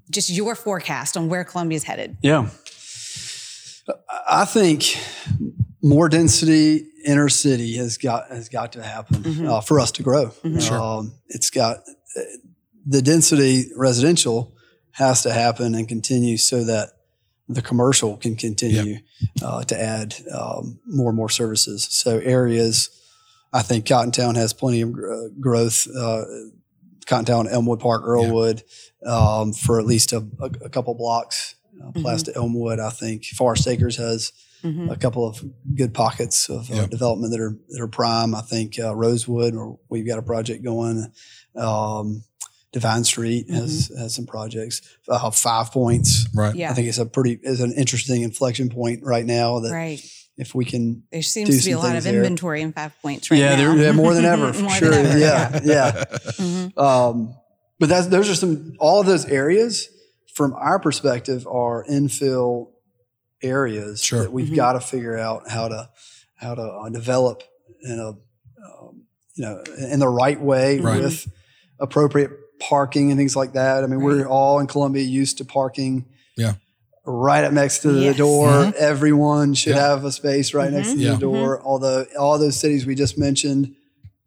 just 0.09 0.29
your 0.29 0.55
forecast 0.55 1.17
on 1.17 1.29
where 1.29 1.43
Columbia 1.43 1.75
is 1.77 1.83
headed? 1.83 2.17
Yeah. 2.21 2.49
I 4.27 4.45
think 4.45 4.97
more 5.83 6.09
density 6.09 6.87
inner 7.05 7.29
city 7.29 7.75
has 7.77 7.97
got 7.97 8.29
has 8.31 8.49
got 8.49 8.73
to 8.73 8.81
happen 8.83 9.21
Mhm. 9.23 9.47
uh, 9.49 9.61
for 9.61 9.79
us 9.79 9.91
to 9.91 10.03
grow. 10.03 10.31
Mhm. 10.43 10.61
Sure. 10.61 10.81
Um, 10.81 11.13
it's 11.27 11.51
got 11.51 11.77
uh, 12.17 12.21
the 12.87 13.01
density 13.01 13.69
residential 13.75 14.55
has 14.91 15.21
to 15.23 15.31
happen 15.31 15.75
and 15.75 15.87
continue 15.87 16.37
so 16.37 16.63
that 16.63 16.89
the 17.47 17.61
commercial 17.61 18.17
can 18.17 18.35
continue 18.35 18.97
uh, 19.43 19.63
to 19.65 19.79
add 19.79 20.15
um, 20.33 20.79
more 20.87 21.09
and 21.09 21.17
more 21.17 21.29
services. 21.29 21.87
So 21.91 22.17
areas, 22.19 22.89
I 23.53 23.61
think 23.61 23.85
Cottontown 23.85 24.35
has 24.35 24.51
plenty 24.53 24.81
of 24.81 24.91
gr- 24.93 25.27
growth. 25.39 25.87
Uh, 25.95 26.23
Cottontown, 27.05 27.51
Elmwood 27.51 27.79
Park, 27.79 28.03
Earlwood, 28.03 28.63
um, 29.05 29.53
for 29.53 29.79
at 29.79 29.85
least 29.85 30.13
a, 30.13 30.25
a, 30.39 30.45
a 30.65 30.69
couple 30.69 30.93
blocks. 30.95 31.55
Uh, 31.83 31.91
Plastic 31.91 32.35
Elmwood, 32.37 32.79
I 32.79 32.89
think. 32.89 33.25
Forest 33.25 33.67
Acres 33.67 33.97
has 33.97 34.31
Mhm. 34.63 34.89
a 34.89 34.95
couple 34.95 35.27
of 35.27 35.43
good 35.75 35.93
pockets 35.93 36.49
of 36.49 36.71
uh, 36.71 36.75
Yep. 36.75 36.89
development 36.89 37.31
that 37.33 37.39
are 37.39 37.55
that 37.69 37.81
are 37.81 37.87
prime. 37.87 38.33
I 38.33 38.41
think 38.41 38.79
uh, 38.79 38.95
Rosewood, 38.95 39.53
or 39.53 39.77
we've 39.89 40.07
got 40.07 40.17
a 40.17 40.23
project 40.23 40.63
going. 40.63 41.11
Um, 41.55 42.23
Divine 42.71 43.03
Street 43.03 43.49
has 43.49 43.91
has 43.97 44.15
some 44.15 44.25
projects. 44.25 44.81
Uh, 45.07 45.29
Five 45.31 45.71
Points. 45.71 46.27
Right. 46.33 46.55
Yeah, 46.55 46.71
I 46.71 46.73
think 46.73 46.87
it's 46.87 46.97
a 46.97 47.05
pretty 47.05 47.39
is 47.43 47.61
an 47.61 47.73
interesting 47.73 48.23
inflection 48.23 48.69
point 48.69 49.03
right 49.03 49.25
now. 49.25 49.59
That 49.59 49.71
right. 49.71 50.01
If 50.37 50.53
we 50.53 50.65
can, 50.65 51.03
There 51.11 51.21
seems 51.21 51.49
do 51.49 51.59
to 51.59 51.65
be 51.65 51.71
a 51.71 51.77
lot 51.79 51.95
of 51.95 52.03
there. 52.03 52.15
inventory 52.15 52.61
in 52.61 52.73
Five 52.73 52.93
Points 53.01 53.31
right 53.31 53.39
yeah, 53.39 53.55
now. 53.55 53.57
they're, 53.73 53.75
they're 53.75 53.93
more 53.93 54.13
than 54.13 54.25
ever. 54.25 54.51
for 54.53 54.61
More 54.63 54.71
than 54.71 54.79
sure. 54.79 54.93
ever, 54.93 55.17
yeah, 55.17 55.59
yeah. 55.63 56.03
Mhm. 56.37 56.77
Um, 56.77 57.35
but 57.79 57.89
that's 57.89 58.07
those 58.07 58.29
are 58.29 58.35
some 58.35 58.73
all 58.79 58.99
of 59.01 59.05
those 59.07 59.25
areas 59.25 59.89
from 60.33 60.53
our 60.53 60.79
perspective 60.79 61.47
are 61.47 61.85
infill 61.89 62.71
areas 63.41 64.01
Sure. 64.01 64.21
that 64.23 64.31
we've 64.33 64.49
Mhm. 64.49 64.55
got 64.55 64.73
to 64.73 64.79
figure 64.79 65.17
out 65.17 65.49
how 65.49 65.67
to 65.67 65.89
how 66.35 66.55
to 66.55 66.61
uh, 66.61 66.89
develop 66.89 67.43
in 67.83 67.99
a 67.99 68.09
um, 68.09 69.03
you 69.35 69.45
know 69.45 69.63
in 69.77 69.99
the 69.99 70.07
right 70.07 70.39
way 70.39 70.79
Right. 70.79 71.01
with 71.01 71.27
appropriate 71.79 72.31
parking 72.59 73.11
and 73.11 73.17
things 73.19 73.35
like 73.35 73.53
that. 73.53 73.83
I 73.83 73.87
mean, 73.87 74.01
we're 74.01 74.25
all 74.27 74.59
in 74.59 74.67
Columbia 74.67 75.03
used 75.03 75.37
to 75.39 75.45
parking. 75.45 76.05
Yeah. 76.37 76.53
Right 77.05 77.43
up 77.43 77.53
next 77.53 77.79
to 77.83 77.93
Yes. 77.93 78.13
the 78.13 78.17
door. 78.17 78.47
Mhm. 78.49 78.73
Everyone 78.73 79.53
should 79.53 79.75
Yeah. 79.75 79.89
have 79.89 80.05
a 80.05 80.11
space 80.11 80.53
right 80.53 80.71
next 80.71 80.89
to 80.91 80.95
Mhm. 80.95 80.99
Yeah. 81.01 81.11
the 81.13 81.17
door. 81.19 81.61
Although 81.63 82.05
all 82.19 82.37
those 82.39 82.57
cities 82.57 82.85
we 82.85 82.95
just 82.95 83.17
mentioned, 83.17 83.73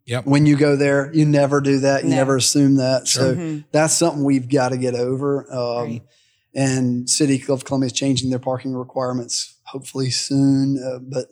Yep. 0.05 0.25
when 0.25 0.45
you 0.45 0.55
go 0.55 0.75
there, 0.75 1.11
you 1.13 1.25
never 1.25 1.59
do 1.61 1.79
that. 1.79 2.03
You 2.03 2.09
No. 2.11 2.15
never 2.15 2.37
assume 2.37 2.75
that. 2.75 3.07
Sure. 3.07 3.23
So 3.23 3.35
Mhm. 3.35 3.65
that's 3.71 3.93
something 3.93 4.23
we've 4.23 4.49
got 4.49 4.69
to 4.69 4.77
get 4.77 4.95
over. 4.95 5.45
Um, 5.53 5.83
Right. 5.87 6.01
And 6.55 7.07
City 7.09 7.43
of 7.47 7.63
Columbia 7.63 7.87
is 7.87 7.93
changing 7.93 8.31
their 8.31 8.39
parking 8.39 8.73
requirements 8.73 9.55
hopefully 9.65 10.09
soon. 10.09 10.81
Uh, 10.83 10.97
but 10.99 11.27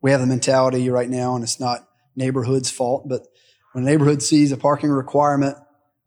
we 0.00 0.10
have 0.12 0.20
the 0.20 0.26
mentality 0.26 0.88
right 0.88 1.10
now, 1.10 1.34
and 1.34 1.44
it's 1.44 1.60
not 1.60 1.86
neighborhood's 2.16 2.70
fault. 2.70 3.06
But 3.06 3.26
when 3.72 3.84
a 3.84 3.86
neighborhood 3.86 4.22
sees 4.22 4.50
a 4.50 4.56
parking 4.56 4.88
requirement 4.90 5.56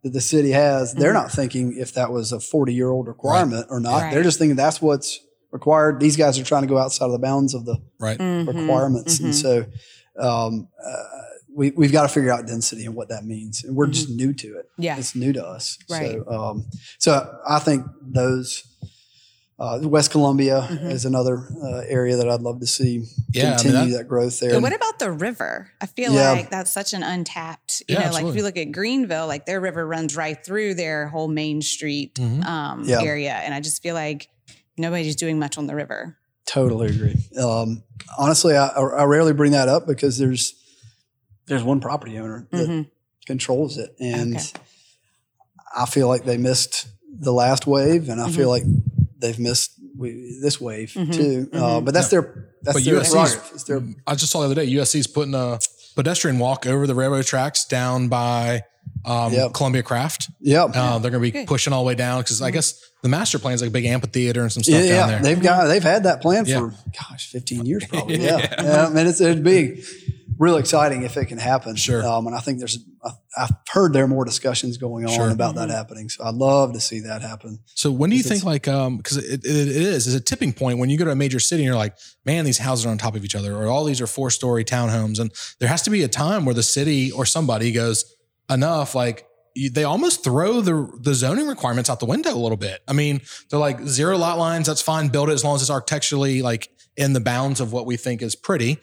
that 0.05 0.13
the 0.13 0.21
city 0.21 0.51
has, 0.51 0.93
they're 0.93 1.09
Mhm. 1.11 1.21
not 1.23 1.31
thinking 1.31 1.75
if 1.77 1.95
that 1.95 2.11
was 2.11 2.31
a 2.31 2.39
40 2.39 2.73
year 2.75 2.89
old 2.89 3.07
requirement 3.07 3.65
or 3.71 3.79
not. 3.79 4.03
Right. 4.03 4.13
They're 4.13 4.21
just 4.23 4.37
thinking 4.37 4.55
that's 4.55 4.79
what's 4.79 5.19
required. 5.51 5.99
These 5.99 6.15
guys 6.15 6.37
are 6.37 6.43
trying 6.43 6.61
to 6.61 6.67
go 6.67 6.77
outside 6.77 7.05
of 7.07 7.11
the 7.11 7.17
bounds 7.19 7.55
of 7.55 7.65
the 7.65 7.77
Right. 7.99 8.19
Mhm. 8.19 8.47
requirements. 8.47 9.19
And 9.19 9.33
Mhm. 9.33 9.41
so 9.41 9.65
um, 10.17 10.67
uh, 10.81 10.93
we, 11.53 11.71
we've 11.71 11.91
got 11.91 12.03
to 12.03 12.07
figure 12.07 12.31
out 12.31 12.45
density 12.47 12.85
and 12.85 12.95
what 12.95 13.09
that 13.09 13.25
means. 13.25 13.63
And 13.65 13.75
we're 13.75 13.87
just 13.87 14.09
new 14.09 14.31
to 14.33 14.47
it. 14.59 14.65
Mm-hmm. 14.73 14.83
Yeah. 14.83 14.97
It's 14.97 15.13
new 15.15 15.33
to 15.33 15.43
us. 15.45 15.77
Right. 15.89 16.19
So, 16.25 16.31
um, 16.31 16.65
so 16.99 17.35
I 17.49 17.59
think 17.59 17.85
those, 18.01 18.63
uh, 19.57 19.79
West 19.83 20.11
Columbia 20.11 20.67
Mhm. 20.69 20.91
is 20.91 21.05
another 21.05 21.47
uh, 21.63 21.77
area 21.87 22.17
that 22.17 22.27
I'd 22.29 22.41
love 22.41 22.59
to 22.59 22.67
see 22.67 23.05
Yeah, 23.31 23.43
I 23.43 23.49
mean, 23.49 23.57
continue 23.59 23.91
that- 23.93 23.97
that, 23.99 24.07
growth 24.07 24.39
there. 24.41 24.53
And 24.53 24.61
what 24.61 24.73
about 24.75 24.99
the 24.99 25.11
river? 25.11 25.71
I 25.79 25.85
feel 25.85 26.11
Yeah. 26.13 26.31
like 26.33 26.49
that's 26.49 26.71
such 26.71 26.93
an 26.93 27.03
untapped, 27.03 27.81
you 27.87 27.95
Yeah, 27.95 28.07
know, 28.07 28.11
like 28.13 28.25
if 28.25 28.35
you 28.35 28.43
look 28.43 28.57
at 28.57 28.71
Greenville, 28.73 29.27
like 29.27 29.45
their 29.45 29.61
river 29.61 29.87
runs 29.87 30.15
right 30.15 30.37
through 30.45 30.73
their 30.73 31.07
whole 31.07 31.29
Main 31.29 31.61
Street 31.61 32.15
Mhm. 32.15 32.45
um, 32.45 32.83
Yeah. 32.85 33.01
area. 33.01 33.31
And 33.33 33.53
I 33.53 33.61
just 33.61 33.81
feel 33.81 33.95
like 33.95 34.27
nobody's 34.77 35.15
doing 35.15 35.39
much 35.39 35.57
on 35.57 35.67
the 35.67 35.75
river. 35.75 36.17
Totally 36.45 36.87
agree. 36.89 37.15
Um, 37.41 37.83
honestly, 38.17 38.55
I, 38.57 38.67
I 38.67 39.03
rarely 39.05 39.31
bring 39.33 39.53
that 39.53 39.67
up 39.69 39.87
because 39.87 40.17
there's 40.17 40.53
there's 41.47 41.63
one 41.63 41.79
property 41.79 42.17
owner 42.17 42.47
that 42.51 42.67
Mhm. 42.67 42.89
controls 43.27 43.77
it, 43.77 43.95
and 43.99 44.35
Okay. 44.35 44.45
I 45.77 45.85
feel 45.85 46.07
like 46.07 46.25
they 46.25 46.37
missed 46.37 46.87
the 47.19 47.31
last 47.31 47.67
wave, 47.67 48.09
and 48.09 48.19
I 48.19 48.25
Mm-hmm. 48.25 48.35
feel 48.35 48.49
like 48.49 48.63
they've 49.25 49.39
missed 49.39 49.71
we, 49.97 50.38
this 50.41 50.59
wave 50.61 50.91
Mhm. 50.95 51.13
too. 51.13 51.49
Uh, 51.53 51.57
Mhm. 51.57 51.85
but 51.85 51.93
that's 51.93 52.09
their 52.09 52.49
that's 52.63 52.77
But 52.77 52.83
their 52.85 52.95
USC's 52.95 53.63
their 53.65 53.81
I 54.07 54.15
just 54.15 54.31
saw 54.31 54.39
the 54.39 54.45
other 54.45 54.55
day 54.55 54.65
USC's 54.65 55.07
putting 55.07 55.33
a 55.35 55.59
pedestrian 55.95 56.39
walk 56.39 56.65
over 56.67 56.85
the 56.88 56.95
railroad 56.95 57.25
tracks 57.25 57.65
down 57.65 58.07
by 58.07 58.63
um, 59.03 59.33
Yep. 59.33 59.53
Columbia 59.53 59.81
Craft. 59.83 60.29
yep. 60.41 60.69
Uh, 60.75 60.99
they're 60.99 61.09
going 61.11 61.21
to 61.23 61.31
be 61.31 61.31
Good. 61.31 61.47
pushing 61.47 61.73
all 61.73 61.83
the 61.83 61.88
way 61.88 61.95
down 61.95 62.21
because 62.21 62.41
I 62.41 62.51
guess 62.51 62.75
the 63.01 63.09
master 63.09 63.39
plan 63.39 63.55
is 63.55 63.61
like 63.61 63.69
a 63.69 63.71
big 63.73 63.85
amphitheater 63.85 64.41
and 64.43 64.51
some 64.51 64.61
stuff 64.63 64.75
yeah, 64.75 64.81
down 64.81 64.89
yeah. 64.89 65.07
there. 65.07 65.19
they've 65.23 65.41
got 65.41 65.65
they've 65.67 65.83
had 65.83 66.03
that 66.03 66.21
plan 66.21 66.45
Yeah. 66.45 66.59
for 66.59 66.73
gosh, 67.09 67.29
fifteen 67.31 67.65
years 67.65 67.83
probably. 67.89 68.17
Yeah, 68.23 68.38
yeah. 68.63 68.85
I 68.88 68.89
mean, 68.89 69.07
it's 69.07 69.21
it'd 69.21 69.43
be 69.43 69.83
real 70.37 70.57
exciting 70.57 71.03
if 71.03 71.17
it 71.17 71.25
can 71.25 71.37
happen. 71.37 71.75
Sure. 71.75 72.05
Um, 72.05 72.27
and 72.27 72.35
I 72.35 72.39
think 72.39 72.59
there's 72.59 72.79
I, 73.03 73.11
I've 73.37 73.51
heard 73.69 73.93
there 73.93 74.03
are 74.03 74.07
more 74.07 74.25
discussions 74.25 74.77
going 74.77 75.05
on 75.05 75.11
Sure. 75.11 75.29
about 75.29 75.55
that 75.55 75.69
happening. 75.69 76.09
So 76.09 76.23
I'd 76.23 76.35
love 76.35 76.73
to 76.73 76.79
see 76.81 77.01
that 77.01 77.21
happen. 77.21 77.59
So 77.73 77.91
when 77.91 78.09
do 78.09 78.15
you 78.15 78.23
think 78.23 78.43
like 78.43 78.67
um 78.67 78.97
because 78.97 79.17
it, 79.17 79.45
it, 79.45 79.55
it 79.55 79.75
is 79.75 80.07
is 80.07 80.15
a 80.15 80.19
tipping 80.21 80.53
point 80.53 80.79
when 80.79 80.89
you 80.89 80.97
go 80.97 81.05
to 81.05 81.11
a 81.11 81.15
major 81.15 81.39
city 81.39 81.63
and 81.63 81.67
you're 81.67 81.75
like 81.77 81.95
man 82.25 82.45
these 82.45 82.57
houses 82.57 82.85
are 82.85 82.89
on 82.89 82.97
top 82.97 83.15
of 83.15 83.23
each 83.23 83.35
other 83.35 83.55
or 83.55 83.67
all 83.67 83.83
these 83.83 84.01
are 84.01 84.07
four 84.07 84.29
story 84.29 84.63
townhomes 84.63 85.19
and 85.19 85.31
there 85.59 85.69
has 85.69 85.81
to 85.83 85.89
be 85.89 86.03
a 86.03 86.07
time 86.07 86.45
where 86.45 86.55
the 86.55 86.63
city 86.63 87.11
or 87.11 87.25
somebody 87.25 87.71
goes 87.71 88.15
enough 88.49 88.95
like 88.95 89.27
you, 89.55 89.69
they 89.69 89.83
almost 89.83 90.23
throw 90.23 90.61
the 90.61 90.91
the 90.99 91.13
zoning 91.13 91.47
requirements 91.47 91.89
out 91.89 91.99
the 91.99 92.05
window 92.05 92.33
a 92.33 92.35
little 92.35 92.57
bit. 92.57 92.81
I 92.87 92.93
mean 92.93 93.21
they're 93.49 93.59
like 93.59 93.79
zero 93.81 94.17
lot 94.17 94.37
lines 94.37 94.67
that's 94.67 94.81
fine 94.81 95.07
build 95.09 95.29
it 95.29 95.33
as 95.33 95.43
long 95.43 95.55
as 95.55 95.61
it's 95.61 95.71
architecturally 95.71 96.41
like 96.41 96.69
in 96.97 97.13
the 97.13 97.19
bounds 97.21 97.59
of 97.59 97.71
what 97.73 97.85
we 97.85 97.97
think 97.97 98.21
is 98.21 98.35
pretty 98.35 98.79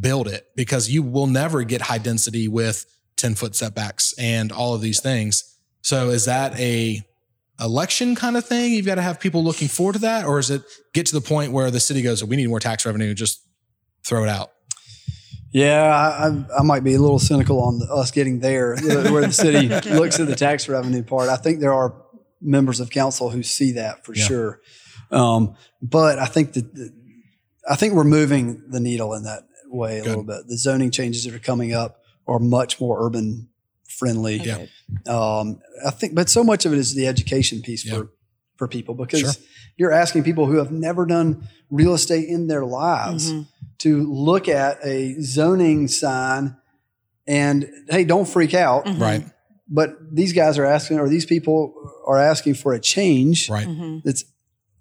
build 0.00 0.28
it 0.28 0.46
because 0.56 0.90
you 0.90 1.02
will 1.02 1.26
never 1.26 1.62
get 1.62 1.82
high 1.82 1.98
density 1.98 2.48
with 2.48 2.86
10 3.16 3.34
foot 3.34 3.54
setbacks 3.54 4.14
and 4.18 4.52
all 4.52 4.74
of 4.74 4.80
these 4.80 5.00
things. 5.00 5.56
So 5.82 6.10
is 6.10 6.24
that 6.24 6.58
a 6.58 7.02
election 7.60 8.14
kind 8.14 8.36
of 8.36 8.44
thing? 8.44 8.72
You've 8.72 8.86
got 8.86 8.96
to 8.96 9.02
have 9.02 9.20
people 9.20 9.42
looking 9.42 9.68
forward 9.68 9.94
to 9.94 9.98
that, 10.00 10.24
or 10.26 10.38
is 10.38 10.50
it 10.50 10.62
get 10.92 11.06
to 11.06 11.14
the 11.14 11.20
point 11.20 11.52
where 11.52 11.70
the 11.70 11.80
city 11.80 12.02
goes, 12.02 12.22
"We 12.24 12.36
need 12.36 12.48
more 12.48 12.60
tax 12.60 12.84
revenue, 12.84 13.14
just 13.14 13.40
throw 14.04 14.24
it 14.24 14.28
out"? 14.28 14.50
Yeah, 15.52 15.84
I, 15.84 16.58
I, 16.58 16.62
might 16.64 16.84
be 16.84 16.94
a 16.94 17.00
little 17.00 17.18
cynical 17.18 17.62
on 17.62 17.78
the, 17.78 17.86
us 17.86 18.10
getting 18.10 18.40
there, 18.40 18.76
where 18.76 19.22
the 19.22 19.32
city 19.32 19.68
looks 19.90 20.20
at 20.20 20.26
the 20.26 20.36
tax 20.36 20.68
revenue 20.68 21.02
part. 21.02 21.28
I 21.30 21.36
think 21.36 21.60
there 21.60 21.72
are 21.72 21.94
members 22.42 22.80
of 22.80 22.90
council 22.90 23.30
who 23.30 23.42
see 23.42 23.72
that 23.72 24.04
for 24.04 24.14
Yeah. 24.14 24.24
sure, 24.24 24.60
um, 25.10 25.54
but 25.80 26.18
I 26.18 26.26
think 26.26 26.52
that 26.54 26.92
I 27.70 27.76
think 27.76 27.94
we're 27.94 28.04
moving 28.04 28.64
the 28.68 28.80
needle 28.80 29.14
in 29.14 29.22
that 29.22 29.44
way 29.76 29.98
a 29.98 30.02
Good. 30.02 30.08
little 30.08 30.24
bit. 30.24 30.48
The 30.48 30.56
zoning 30.56 30.90
changes 30.90 31.24
that 31.24 31.34
are 31.34 31.38
coming 31.38 31.72
up 31.72 32.00
are 32.26 32.38
much 32.38 32.80
more 32.80 33.04
urban 33.06 33.48
friendly. 33.88 34.36
Yeah. 34.38 34.66
Um, 35.06 35.60
I 35.86 35.90
think, 35.90 36.14
but 36.14 36.28
so 36.28 36.42
much 36.42 36.66
of 36.66 36.72
it 36.72 36.78
is 36.78 36.94
the 36.94 37.06
education 37.06 37.62
piece 37.62 37.84
Yeah. 37.86 37.94
for 37.98 38.10
for 38.56 38.66
people 38.68 38.94
because 38.94 39.20
Sure. 39.20 39.32
you're 39.76 39.92
asking 39.92 40.22
people 40.24 40.46
who 40.46 40.56
have 40.56 40.72
never 40.72 41.04
done 41.04 41.46
real 41.70 41.92
estate 41.92 42.26
in 42.26 42.46
their 42.46 42.64
lives 42.64 43.30
Mhm. 43.30 43.46
to 43.80 44.10
look 44.10 44.48
at 44.48 44.78
a 44.82 45.20
zoning 45.20 45.88
sign 45.88 46.56
and 47.26 47.68
hey, 47.90 48.04
don't 48.04 48.26
freak 48.26 48.54
out. 48.54 48.86
Mhm. 48.86 48.98
Right, 49.00 49.26
But 49.68 49.96
these 50.10 50.32
guys 50.32 50.56
are 50.58 50.64
asking, 50.64 51.00
or 51.00 51.08
these 51.08 51.26
people 51.26 51.74
are 52.06 52.16
asking 52.18 52.54
for 52.54 52.72
a 52.72 52.80
change 52.80 53.50
right. 53.50 53.66
Mhm. 53.68 54.02
that's 54.04 54.24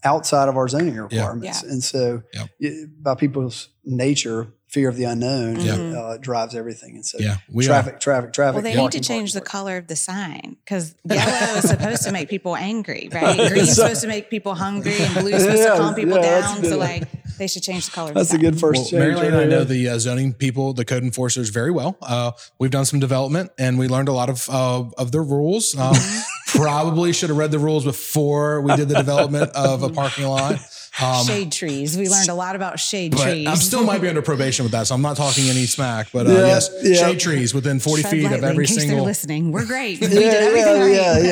outside 0.06 0.48
of 0.48 0.56
our 0.56 0.70
zoning 0.70 0.96
requirements. 0.96 1.64
Yeah. 1.64 1.70
And 1.72 1.84
so, 1.84 2.22
Yep. 2.34 2.50
y- 2.62 2.86
by 3.02 3.16
people's 3.16 3.70
nature, 3.84 4.54
fear 4.68 4.90
of 4.90 4.98
the 4.98 5.04
unknown 5.06 5.60
Yeah. 5.62 5.74
uh, 5.76 6.18
drives 6.18 6.54
everything. 6.56 6.96
And 6.96 7.06
so, 7.06 7.18
Yeah, 7.20 7.38
we 7.52 7.64
are. 7.66 7.68
traffic, 7.68 8.00
traffic, 8.00 8.34
traffic. 8.34 8.56
Well, 8.56 8.64
they 8.64 8.76
parking, 8.76 8.98
need 8.98 9.04
to 9.04 9.08
change 9.08 9.34
the 9.34 9.40
parking, 9.40 9.52
color 9.52 9.78
of 9.78 9.88
the 9.88 9.96
sign 9.96 10.58
because 10.66 10.96
yellow 11.10 11.58
is 11.58 11.70
supposed 11.70 12.04
to 12.04 12.12
make 12.12 12.30
people 12.30 12.56
angry, 12.56 13.10
right? 13.14 13.38
Green's 13.50 13.70
So- 13.76 13.84
supposed 13.84 14.02
to 14.02 14.08
make 14.08 14.30
people 14.30 14.56
hungry, 14.56 14.96
and 15.00 15.14
blue's 15.14 15.42
supposed 15.44 15.62
Yeah, 15.64 15.72
to 15.76 15.78
calm 15.78 15.96
people 15.96 16.16
yeah, 16.18 16.22
that's 16.42 16.54
down. 16.54 16.62
good. 16.62 16.70
So, 16.72 16.78
like, 16.78 17.04
they 17.38 17.48
should 17.48 17.64
change 17.64 17.86
the 17.86 17.92
color. 17.92 18.14
That's 18.14 18.30
of 18.32 18.36
a 18.36 18.38
the 18.44 18.52
good 18.52 18.60
first 18.60 18.80
Well, 18.82 18.90
change. 18.90 19.00
Mary 19.00 19.16
Lane 19.16 19.26
and 19.34 19.36
I 19.38 19.44
know 19.46 19.64
the 19.64 19.90
uh, 19.90 20.00
zoning 20.00 20.34
people, 20.34 20.74
the 20.74 20.86
code 20.86 21.04
enforcers 21.04 21.50
very 21.50 21.72
well. 21.72 21.98
Uh, 22.02 22.32
we've 22.60 22.72
done 22.72 22.86
some 22.86 23.00
development 23.00 23.52
and 23.58 23.78
we 23.78 23.88
learned 23.88 24.08
a 24.10 24.14
lot 24.14 24.30
of 24.30 24.50
uh, 24.50 24.84
of 24.98 25.12
their 25.12 25.24
rules. 25.24 25.78
Um, 25.78 25.96
probably 26.56 27.14
should 27.14 27.30
have 27.30 27.38
read 27.38 27.52
the 27.52 27.60
rules 27.60 27.84
before 27.84 28.62
we 28.62 28.76
did 28.76 28.88
the 28.90 28.96
development 28.96 29.52
of 29.56 29.84
a 29.84 29.90
parking 29.90 30.26
lot. 30.26 30.58
Um, 31.02 31.26
shade 31.28 31.52
trees. 31.52 31.98
We 31.98 32.08
learned 32.10 32.30
a 32.30 32.34
lot 32.34 32.56
about 32.56 32.80
shade 32.80 33.18
trees. 33.18 33.48
I'm 33.48 33.58
still 33.58 33.84
might 33.84 34.02
be 34.02 34.08
under 34.08 34.22
probation 34.22 34.64
with 34.64 34.72
that, 34.72 34.88
so 34.88 34.96
I'm 34.96 35.02
not 35.02 35.18
talking 35.18 35.46
any 35.50 35.66
smack. 35.66 36.08
But 36.14 36.28
uh, 36.28 36.32
Yeah, 36.32 36.38
yes, 36.48 36.70
yeah. 36.84 36.94
shade 36.96 37.20
trees 37.20 37.54
within 37.54 37.80
40 37.80 38.02
Tread 38.02 38.12
feet 38.12 38.26
of 38.26 38.32
lightly 38.32 38.48
every 38.48 38.64
in 38.64 38.68
case 38.68 38.78
single. 38.78 38.98
They're 38.98 39.06
listening. 39.06 39.52
We're 39.52 39.66
great. 39.66 40.00
We 40.02 40.08
Yeah, 40.08 40.14
did 40.14 40.34
everything 40.34 40.94
yeah, 40.94 41.14
right. 41.14 41.24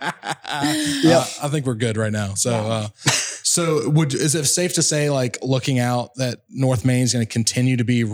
yeah, 0.00 0.14
Uh, 0.52 0.74
Yeah. 1.02 1.24
I 1.42 1.48
think 1.48 1.64
we're 1.64 1.74
good 1.74 1.96
right 1.96 2.12
now. 2.12 2.34
So, 2.34 2.50
uh, 2.52 2.88
so 3.06 3.88
would 3.88 4.12
is 4.14 4.34
it 4.34 4.44
safe 4.46 4.74
to 4.74 4.82
say, 4.82 5.08
like 5.10 5.38
looking 5.42 5.78
out, 5.78 6.14
that 6.16 6.40
North 6.50 6.84
Main 6.84 7.04
is 7.04 7.12
going 7.12 7.24
to 7.24 7.32
continue 7.32 7.76
to 7.78 7.84
be 7.84 8.04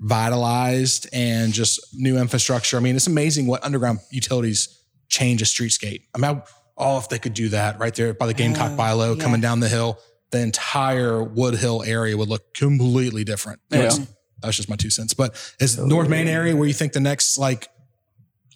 revitalized 0.00 1.08
and 1.12 1.52
just 1.52 1.80
new 1.94 2.18
infrastructure? 2.18 2.76
I 2.76 2.80
mean, 2.80 2.96
it's 2.96 3.06
amazing 3.06 3.46
what 3.46 3.62
underground 3.64 4.00
utilities 4.10 4.79
change 5.10 5.42
a 5.42 5.44
streetscape. 5.44 6.02
I 6.14 6.18
mean, 6.18 6.42
oh, 6.78 6.98
if 6.98 7.08
they 7.10 7.18
could 7.18 7.34
do 7.34 7.50
that 7.50 7.78
right 7.78 7.94
there 7.94 8.14
by 8.14 8.26
the 8.26 8.34
Gamecock 8.34 8.72
Oh, 8.72 8.76
Bilo 8.76 9.16
yeah. 9.16 9.22
coming 9.22 9.40
down 9.42 9.60
the 9.60 9.68
hill, 9.68 9.98
the 10.30 10.40
entire 10.40 11.22
Wood 11.22 11.54
Hill 11.56 11.82
area 11.84 12.16
would 12.16 12.28
look 12.28 12.54
completely 12.54 13.24
different. 13.24 13.60
Anyways, 13.72 14.00
That's 14.40 14.56
just 14.56 14.70
my 14.70 14.76
two 14.76 14.88
cents. 14.90 15.12
But 15.12 15.34
is 15.60 15.76
North 15.76 16.08
Main 16.08 16.28
area 16.28 16.56
where 16.56 16.66
you 16.66 16.72
think 16.72 16.92
the 16.94 17.00
next 17.00 17.36
like 17.36 17.68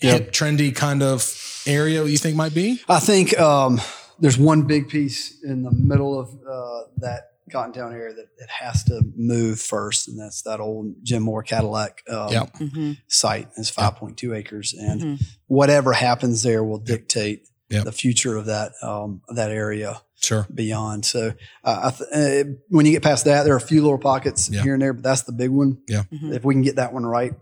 hip, 0.01 0.33
trendy 0.33 0.75
kind 0.75 1.03
of 1.03 1.63
area 1.67 2.05
you 2.05 2.17
think 2.17 2.37
might 2.37 2.55
be? 2.55 2.81
I 2.89 3.01
think 3.01 3.39
um, 3.39 3.81
there's 4.21 4.39
one 4.39 4.63
big 4.63 4.89
piece 4.89 5.43
in 5.43 5.63
the 5.63 5.73
middle 5.73 6.19
of 6.19 6.29
uh, 6.49 6.83
that 6.99 7.33
Cottontown 7.51 7.93
area 7.93 8.15
that 8.15 8.27
it 8.39 8.49
has 8.49 8.85
to 8.85 9.03
move 9.17 9.61
first, 9.61 10.09
and 10.09 10.19
that's 10.19 10.43
that 10.43 10.61
old 10.61 10.95
Jim 11.03 11.23
Moore 11.23 11.43
Cadillac 11.43 12.03
um, 12.11 12.33
Yep. 12.33 12.53
Mhm. 12.55 12.99
site. 13.09 13.49
It's 13.57 13.71
5.2 13.71 14.35
acres, 14.35 14.75
and 14.79 15.01
Mhm. 15.01 15.23
whatever 15.47 15.93
happens 15.93 16.43
there 16.43 16.65
will 16.65 16.79
dictate 16.79 17.43
Yep. 17.71 17.85
the 17.85 17.93
future 17.93 18.37
of 18.37 18.47
that 18.47 18.73
um, 18.83 19.21
that 19.35 19.51
area 19.51 20.01
Sure. 20.21 20.47
beyond. 20.55 21.05
So 21.05 21.35
uh, 21.65 21.81
I 21.85 21.91
th- 21.91 22.47
uh, 22.47 22.51
when 22.69 22.87
you 22.87 22.93
get 22.93 23.03
past 23.03 23.25
that, 23.27 23.43
there 23.45 23.53
are 23.53 23.59
a 23.59 23.61
few 23.61 23.83
little 23.83 23.99
pockets 23.99 24.49
Yeah. 24.49 24.63
here 24.63 24.73
and 24.75 24.83
there, 24.83 24.93
but 24.95 25.03
that's 25.03 25.23
the 25.23 25.33
big 25.33 25.51
one. 25.51 25.79
Yeah. 25.89 26.05
Mhm. 26.13 26.35
If 26.35 26.45
we 26.45 26.55
can 26.55 26.63
get 26.63 26.77
that 26.77 26.93
one 26.95 27.05
right, 27.05 27.33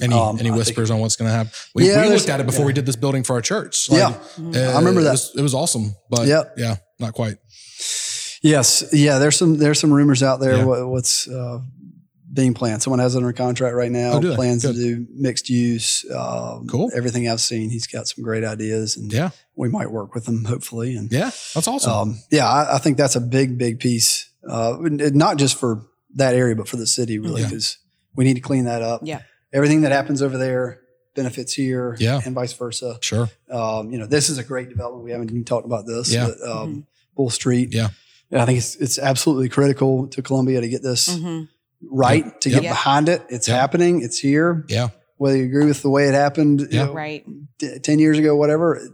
Any 0.00 0.14
Um, 0.14 0.36
any 0.40 0.50
I 0.50 0.56
whispers 0.56 0.90
on 0.90 0.98
what's 0.98 1.14
going 1.14 1.28
to 1.30 1.32
happen? 1.36 1.52
We, 1.76 1.86
Yeah, 1.88 2.02
we 2.02 2.08
looked 2.12 2.28
at 2.28 2.40
it 2.40 2.46
before 2.46 2.62
yeah. 2.62 2.66
we 2.66 2.72
did 2.72 2.86
this 2.86 2.96
building 2.96 3.22
for 3.22 3.34
our 3.34 3.40
church. 3.42 3.88
Yeah. 3.88 4.08
uh, 4.08 4.14
I 4.38 4.78
remember 4.78 5.00
It 5.00 5.04
that. 5.04 5.12
was, 5.12 5.30
it 5.36 5.42
was 5.42 5.54
awesome, 5.54 5.94
but 6.10 6.26
Yep. 6.26 6.54
yeah, 6.56 6.76
not 6.98 7.12
quite. 7.12 7.36
Yes, 8.42 8.84
yeah. 8.92 9.18
There's 9.18 9.36
some 9.36 9.56
there's 9.58 9.78
some 9.78 9.92
rumors 9.92 10.22
out 10.22 10.40
there 10.40 10.56
Yeah. 10.58 10.64
what, 10.64 10.88
what's 10.88 11.28
uh, 11.28 11.60
being 12.32 12.54
planned. 12.54 12.82
Someone 12.82 12.98
has 12.98 13.14
it 13.14 13.18
under 13.18 13.32
contract 13.32 13.74
right 13.76 13.90
now. 13.90 14.12
Oh, 14.14 14.34
plans 14.34 14.62
Good. 14.64 14.74
to 14.74 14.80
do 14.80 15.06
mixed 15.14 15.48
use. 15.48 16.04
Um, 16.10 16.66
Cool. 16.66 16.90
Everything 16.94 17.28
I've 17.28 17.40
seen, 17.40 17.70
he's 17.70 17.86
got 17.86 18.08
some 18.08 18.24
great 18.24 18.42
ideas, 18.44 18.96
and 18.96 19.12
Yeah, 19.12 19.30
we 19.54 19.68
might 19.68 19.90
work 19.92 20.14
with 20.14 20.26
him 20.26 20.44
hopefully. 20.44 20.96
And 20.96 21.10
yeah, 21.12 21.30
that's 21.54 21.68
awesome. 21.68 21.92
um, 21.92 22.18
yeah, 22.30 22.48
I, 22.48 22.76
I 22.76 22.78
think 22.78 22.96
that's 22.96 23.16
a 23.16 23.20
big 23.20 23.58
big 23.58 23.78
piece. 23.80 24.28
Uh, 24.48 24.76
not 24.80 25.36
just 25.36 25.56
for 25.56 25.86
that 26.16 26.34
area, 26.34 26.56
but 26.56 26.66
for 26.68 26.76
the 26.76 26.86
city 26.86 27.18
really, 27.18 27.42
Yeah. 27.42 27.48
because 27.48 27.78
we 28.16 28.24
need 28.24 28.34
to 28.34 28.40
clean 28.40 28.64
that 28.64 28.82
up. 28.82 29.02
Yeah. 29.04 29.20
Everything 29.52 29.82
that 29.82 29.92
happens 29.92 30.20
over 30.20 30.36
there 30.36 30.80
benefits 31.14 31.52
here, 31.52 31.94
Yeah. 32.00 32.20
and 32.24 32.34
vice 32.34 32.54
versa. 32.54 32.98
sure. 33.02 33.28
Um, 33.50 33.90
you 33.92 33.98
know, 33.98 34.06
this 34.06 34.30
is 34.30 34.38
a 34.38 34.42
great 34.42 34.68
development. 34.70 35.04
We 35.04 35.10
haven't 35.12 35.30
even 35.30 35.44
talked 35.44 35.66
about 35.66 35.86
this. 35.86 36.12
Yeah. 36.12 36.28
But, 36.28 36.50
um, 36.50 36.86
Bull 37.14 37.28
Street. 37.30 37.68
Yeah. 37.72 37.90
I 38.32 38.46
think 38.46 38.58
it's 38.58 38.76
it's 38.76 38.98
absolutely 38.98 39.48
critical 39.48 40.06
to 40.08 40.22
Columbia 40.22 40.60
to 40.60 40.68
get 40.68 40.82
this 40.82 41.08
Mhm. 41.08 41.48
right, 41.90 42.40
to 42.40 42.48
get 42.50 42.62
Yep. 42.62 42.72
behind 42.72 43.08
it. 43.08 43.22
It's 43.28 43.48
Yep. 43.48 43.58
happening. 43.60 44.02
It's 44.02 44.18
here. 44.18 44.64
Yeah, 44.68 44.88
Whether 45.18 45.36
you 45.36 45.44
agree 45.44 45.66
with 45.66 45.82
the 45.82 45.90
way 45.90 46.08
it 46.08 46.14
happened, 46.14 46.60
you 46.70 46.78
know, 46.78 46.92
Right. 46.94 47.24
t- 47.58 47.78
ten 47.80 47.98
years 47.98 48.18
ago, 48.18 48.34
whatever, 48.34 48.80
we're- 48.80 48.90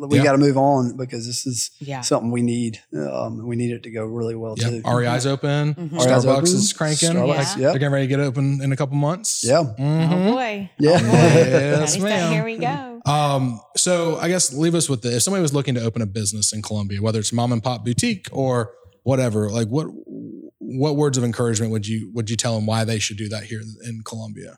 we 0.00 0.16
Yeah. 0.18 0.24
got 0.24 0.32
to 0.32 0.38
move 0.38 0.56
on 0.56 0.96
because 0.96 1.26
this 1.26 1.46
is 1.46 1.70
Yeah. 1.80 2.00
something 2.02 2.30
we 2.30 2.42
need. 2.42 2.80
Um, 2.96 3.46
we 3.46 3.56
need 3.56 3.70
it 3.72 3.82
to 3.84 3.90
go 3.90 4.04
really 4.04 4.34
well 4.34 4.54
yeah. 4.58 4.70
too. 4.70 4.82
REI's 4.84 5.26
open. 5.26 5.74
Mhm. 5.74 5.90
Starbucks 5.90 6.26
open. 6.26 6.44
is 6.44 6.72
cranking. 6.72 7.10
Starbucks, 7.10 7.56
Yeah. 7.56 7.62
yeah. 7.62 7.70
They're 7.70 7.72
getting 7.78 7.90
ready 7.92 8.04
to 8.06 8.08
get 8.08 8.20
open 8.20 8.60
in 8.62 8.72
a 8.72 8.76
couple 8.76 8.96
months. 8.96 9.44
Yeah. 9.44 9.58
Oh 9.60 9.74
Mhm. 9.78 10.30
boy. 10.32 10.70
Yeah. 10.78 10.90
Oh, 10.92 10.98
boy. 11.00 11.06
Yes, 11.10 11.96
Patty 11.96 12.04
ma'am. 12.04 12.32
Here 12.32 12.44
we 12.44 12.56
go. 12.58 13.00
Um, 13.06 13.60
so 13.76 14.16
I 14.16 14.28
guess 14.28 14.52
leave 14.52 14.74
us 14.74 14.88
with 14.88 15.02
this. 15.02 15.14
If 15.16 15.22
somebody 15.22 15.42
was 15.42 15.52
looking 15.52 15.74
to 15.74 15.82
open 15.82 16.00
a 16.02 16.06
business 16.06 16.52
in 16.52 16.62
Columbia, 16.62 17.02
whether 17.02 17.18
it's 17.18 17.32
mom 17.32 17.52
and 17.52 17.62
pop 17.62 17.84
boutique 17.84 18.28
or 18.32 18.70
whatever, 19.02 19.50
like 19.50 19.68
what 19.68 19.86
what 20.58 20.96
words 20.96 21.18
of 21.18 21.24
encouragement 21.24 21.70
would 21.72 21.86
you 21.86 22.10
would 22.14 22.30
you 22.30 22.36
tell 22.36 22.54
them 22.54 22.64
why 22.66 22.84
they 22.84 22.98
should 22.98 23.18
do 23.18 23.28
that 23.28 23.44
here 23.44 23.60
in, 23.60 23.74
in 23.88 24.02
Columbia? 24.04 24.56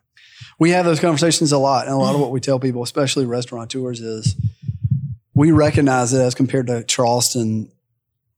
we 0.59 0.69
have 0.71 0.85
those 0.85 0.99
conversations 0.99 1.51
a 1.51 1.57
lot. 1.57 1.85
And 1.85 1.93
a 1.93 1.97
lot 1.97 2.13
of 2.15 2.21
what 2.23 2.31
we 2.31 2.39
tell 2.39 2.59
people, 2.59 2.81
especially 2.83 3.25
restaurateurs, 3.25 3.99
is 4.01 4.35
we 5.37 5.51
recognize 5.51 6.11
that 6.11 6.25
as 6.25 6.35
compared 6.35 6.67
to 6.67 6.83
Charleston, 6.83 7.71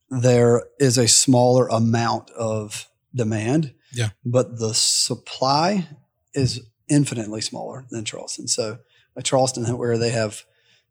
there 0.09 0.63
is 0.79 0.97
a 0.97 1.07
smaller 1.07 1.67
amount 1.67 2.29
of 2.31 2.88
demand. 3.15 3.73
Yeah. 3.93 4.09
But 4.25 4.59
the 4.59 4.73
supply 4.73 5.88
is 6.33 6.62
infinitely 6.89 7.41
smaller 7.41 7.85
than 7.89 8.05
Charleston. 8.05 8.47
So 8.47 8.79
at 9.15 9.23
Charleston, 9.23 9.65
where 9.77 9.97
they 9.97 10.09
have 10.09 10.43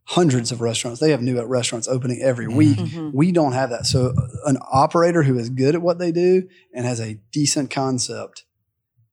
hundreds 0.05 0.51
of 0.53 0.61
restaurants, 0.61 1.01
they 1.01 1.11
have 1.11 1.21
new 1.21 1.41
restaurants 1.45 1.87
opening 1.87 2.23
every 2.23 2.47
Mm-hmm. 2.47 2.57
week. 2.57 2.79
Mhm. 2.79 3.13
We 3.15 3.31
don't 3.33 3.53
have 3.53 3.71
that. 3.71 3.85
So 3.87 4.15
an 4.47 4.57
operator 4.73 5.23
who 5.23 5.39
is 5.39 5.51
good 5.51 5.75
at 5.75 5.83
what 5.83 5.99
they 5.99 6.13
do 6.13 6.49
and 6.75 6.87
has 6.87 7.01
a 7.01 7.21
decent 7.33 7.71
concept 7.71 8.45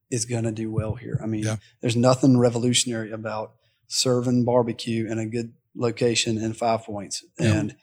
is 0.09 0.25
going 0.25 0.43
to 0.45 0.51
do 0.51 0.71
well 0.71 0.95
here. 0.95 1.19
I 1.21 1.25
mean, 1.25 1.43
Yeah. 1.43 1.57
there's 1.81 1.95
nothing 1.97 2.37
revolutionary 2.37 3.11
about 3.11 3.53
serving 3.87 4.45
barbecue 4.45 5.05
in 5.11 5.19
a 5.19 5.25
good 5.25 5.53
location 5.75 6.37
in 6.37 6.53
Five 6.53 6.83
Points. 6.83 7.23
Yeah. 7.39 7.53
And 7.53 7.75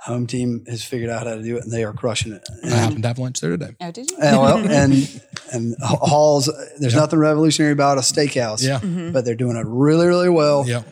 home 0.00 0.26
team 0.26 0.64
has 0.68 0.84
figured 0.84 1.08
out 1.10 1.26
how 1.26 1.34
to 1.34 1.42
do 1.42 1.56
it 1.56 1.64
and 1.64 1.72
they 1.72 1.82
are 1.82 1.92
crushing 1.92 2.32
it. 2.32 2.46
I 2.64 2.68
happened 2.68 3.02
to 3.02 3.08
have 3.08 3.18
lunch 3.18 3.40
there 3.40 3.50
today. 3.50 3.74
Oh, 3.80 3.90
did 3.90 4.10
you? 4.10 4.16
And, 4.20 4.36
well, 4.38 4.58
and 4.70 5.22
and 5.52 5.74
Halls, 5.82 6.50
there's 6.78 6.92
Yeah. 6.94 7.00
nothing 7.00 7.18
revolutionary 7.18 7.72
about 7.72 7.98
a 7.98 8.02
steakhouse, 8.02 8.62
Yeah. 8.62 8.80
Mhm. 8.80 9.12
but 9.12 9.24
they're 9.24 9.34
doing 9.34 9.56
it 9.56 9.64
really, 9.66 10.06
really 10.06 10.28
well. 10.28 10.64
Yeah. 10.68 10.82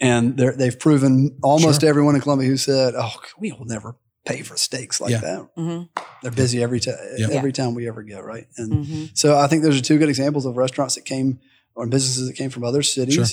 And 0.00 0.36
they're, 0.36 0.52
they've 0.56 0.78
proven 0.78 1.38
almost 1.42 1.80
Sure. 1.80 1.88
everyone 1.88 2.14
in 2.14 2.20
Columbia 2.20 2.48
who 2.48 2.56
said, 2.56 2.94
"Oh, 2.96 3.12
we 3.38 3.52
will 3.52 3.64
never 3.66 3.96
pay 4.26 4.42
for 4.42 4.56
steaks 4.56 5.00
like 5.00 5.12
Yeah. 5.12 5.20
that." 5.20 5.46
Mhm. 5.56 5.88
They're 6.22 6.30
busy 6.32 6.62
every 6.62 6.80
time, 6.80 6.96
Yeah. 7.16 7.28
every 7.30 7.52
time 7.52 7.74
we 7.74 7.88
ever 7.88 8.02
go, 8.02 8.20
right? 8.20 8.46
And 8.58 8.84
Mhm. 8.86 9.10
so 9.14 9.38
I 9.38 9.46
think 9.46 9.62
those 9.62 9.78
are 9.78 9.82
two 9.82 9.98
good 9.98 10.08
examples 10.08 10.44
of 10.44 10.56
restaurants 10.56 10.96
that 10.96 11.04
came 11.04 11.38
or 11.74 11.86
businesses 11.86 12.26
that 12.26 12.34
came 12.34 12.50
from 12.50 12.64
other 12.64 12.82
cities 12.82 13.14
Sure. 13.14 13.24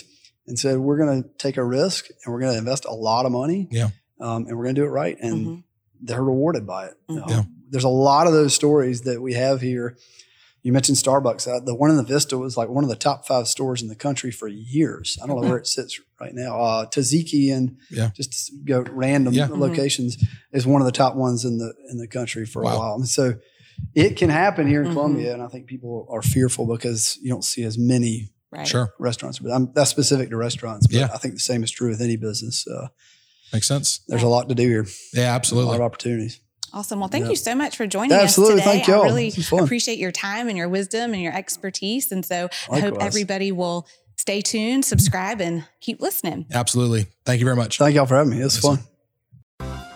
And 0.49 0.59
said, 0.59 0.77
"We're 0.79 0.97
going 0.97 1.23
to 1.23 1.29
take 1.37 1.55
a 1.57 1.63
risk 1.63 2.07
and 2.25 2.33
we're 2.33 2.41
going 2.41 2.51
to 2.53 2.57
invest 2.59 2.83
a 2.85 2.93
lot 2.93 3.25
of 3.25 3.31
money, 3.31 3.69
Yeah. 3.71 3.89
um, 4.19 4.45
and 4.47 4.57
we're 4.57 4.65
going 4.65 4.75
to 4.75 4.81
do 4.81 4.85
it 4.85 4.89
right." 4.91 5.17
And 5.21 5.47
Mhm. 5.47 5.63
they're 6.01 6.23
rewarded 6.23 6.67
by 6.67 6.87
it. 6.87 6.93
Mhm. 7.09 7.23
Um, 7.23 7.29
Yeah. 7.29 7.43
There's 7.71 7.83
a 7.83 7.89
lot 7.89 8.25
of 8.27 8.33
those 8.33 8.53
stories 8.53 9.01
that 9.01 9.21
we 9.21 9.33
have 9.35 9.61
here. 9.61 9.95
You 10.63 10.73
mentioned 10.73 10.97
Starbucks. 10.97 11.47
Uh, 11.47 11.63
the 11.63 11.73
one 11.75 11.89
in 11.89 11.95
the 11.97 12.03
Vista 12.03 12.37
was 12.37 12.57
like 12.57 12.67
one 12.67 12.83
of 12.83 12.89
the 12.89 12.95
top 12.95 13.25
five 13.25 13.47
stores 13.47 13.81
in 13.81 13.87
the 13.87 13.95
country 13.95 14.29
for 14.31 14.47
years. 14.49 15.17
I 15.23 15.27
don't 15.27 15.39
know 15.41 15.47
where 15.47 15.57
it 15.59 15.67
sits 15.67 15.99
right 16.19 16.33
now. 16.33 16.59
Uh, 16.59 16.85
Taziki 16.87 17.53
and 17.53 17.77
Yeah. 17.89 18.09
just 18.13 18.51
go 18.65 18.81
random 18.91 19.33
Yeah. 19.35 19.47
Mhm. 19.47 19.59
locations 19.59 20.17
is 20.51 20.65
one 20.67 20.81
of 20.81 20.85
the 20.85 20.91
top 20.91 21.15
ones 21.15 21.45
in 21.45 21.59
the 21.59 21.73
in 21.91 21.97
the 21.97 22.07
country 22.07 22.45
for 22.45 22.63
a 22.63 22.65
while. 22.65 22.95
And 22.95 23.07
so 23.07 23.35
it 23.95 24.17
can 24.17 24.29
happen 24.29 24.67
here 24.67 24.81
in 24.81 24.89
Mhm. 24.89 24.93
Columbia, 24.93 25.33
and 25.33 25.41
I 25.41 25.47
think 25.47 25.67
people 25.67 26.05
are 26.09 26.21
fearful 26.21 26.65
because 26.65 27.17
you 27.21 27.29
don't 27.29 27.45
see 27.45 27.63
as 27.63 27.77
many 27.77 28.29
Right. 28.51 28.67
Sure. 28.67 28.93
restaurants. 28.99 29.39
But 29.39 29.51
I'm, 29.51 29.71
that's 29.73 29.89
specific 29.91 30.29
to 30.31 30.37
restaurants. 30.37 30.87
But 30.87 30.95
Yeah. 30.95 31.09
I 31.13 31.17
think 31.17 31.35
the 31.35 31.39
same 31.39 31.63
is 31.63 31.69
true 31.71 31.89
with 31.89 32.01
any 32.01 32.15
business. 32.17 32.67
Uh, 32.67 32.87
Makes 33.53 33.67
sense. 33.67 34.01
there's 34.07 34.23
a 34.23 34.27
lot 34.27 34.49
to 34.49 34.55
do 34.55 34.67
here. 34.67 34.85
Yeah, 35.13 35.33
absolutely. 35.35 35.35
A 35.35 35.35
lot 35.35 35.35
absolutely. 35.35 35.75
of 35.75 35.81
opportunities. 35.81 36.39
Awesome. 36.73 36.99
Well, 36.99 37.09
thank 37.09 37.25
Yeah. 37.25 37.29
you 37.31 37.35
so 37.35 37.55
much 37.55 37.77
for 37.77 37.87
joining 37.87 38.11
Yeah, 38.11 38.17
us 38.17 38.23
absolutely. 38.25 38.61
today. 38.61 38.71
Thank 38.71 38.87
y'all. 38.87 39.01
I 39.03 39.05
really 39.05 39.25
This 39.29 39.37
was 39.37 39.49
fun. 39.49 39.63
appreciate 39.63 39.97
your 39.99 40.11
time 40.11 40.47
and 40.49 40.57
your 40.57 40.69
wisdom 40.69 41.13
and 41.13 41.21
your 41.21 41.35
expertise. 41.35 42.11
And 42.11 42.25
so 42.25 42.49
I 42.71 42.79
hope 42.79 42.97
everybody 43.01 43.51
will 43.51 43.87
stay 44.17 44.41
tuned, 44.41 44.85
subscribe, 44.85 45.41
and 45.41 45.65
keep 45.81 46.01
listening. 46.01 46.45
Absolutely. 46.51 47.07
Thank 47.25 47.39
you 47.39 47.45
very 47.45 47.55
much. 47.55 47.77
Thank 47.77 47.95
y'all 47.95 48.05
for 48.05 48.15
having 48.15 48.31
me. 48.31 48.41
It 48.41 48.43
was 48.43 48.55
Yes, 48.55 48.63
fun. 48.63 48.79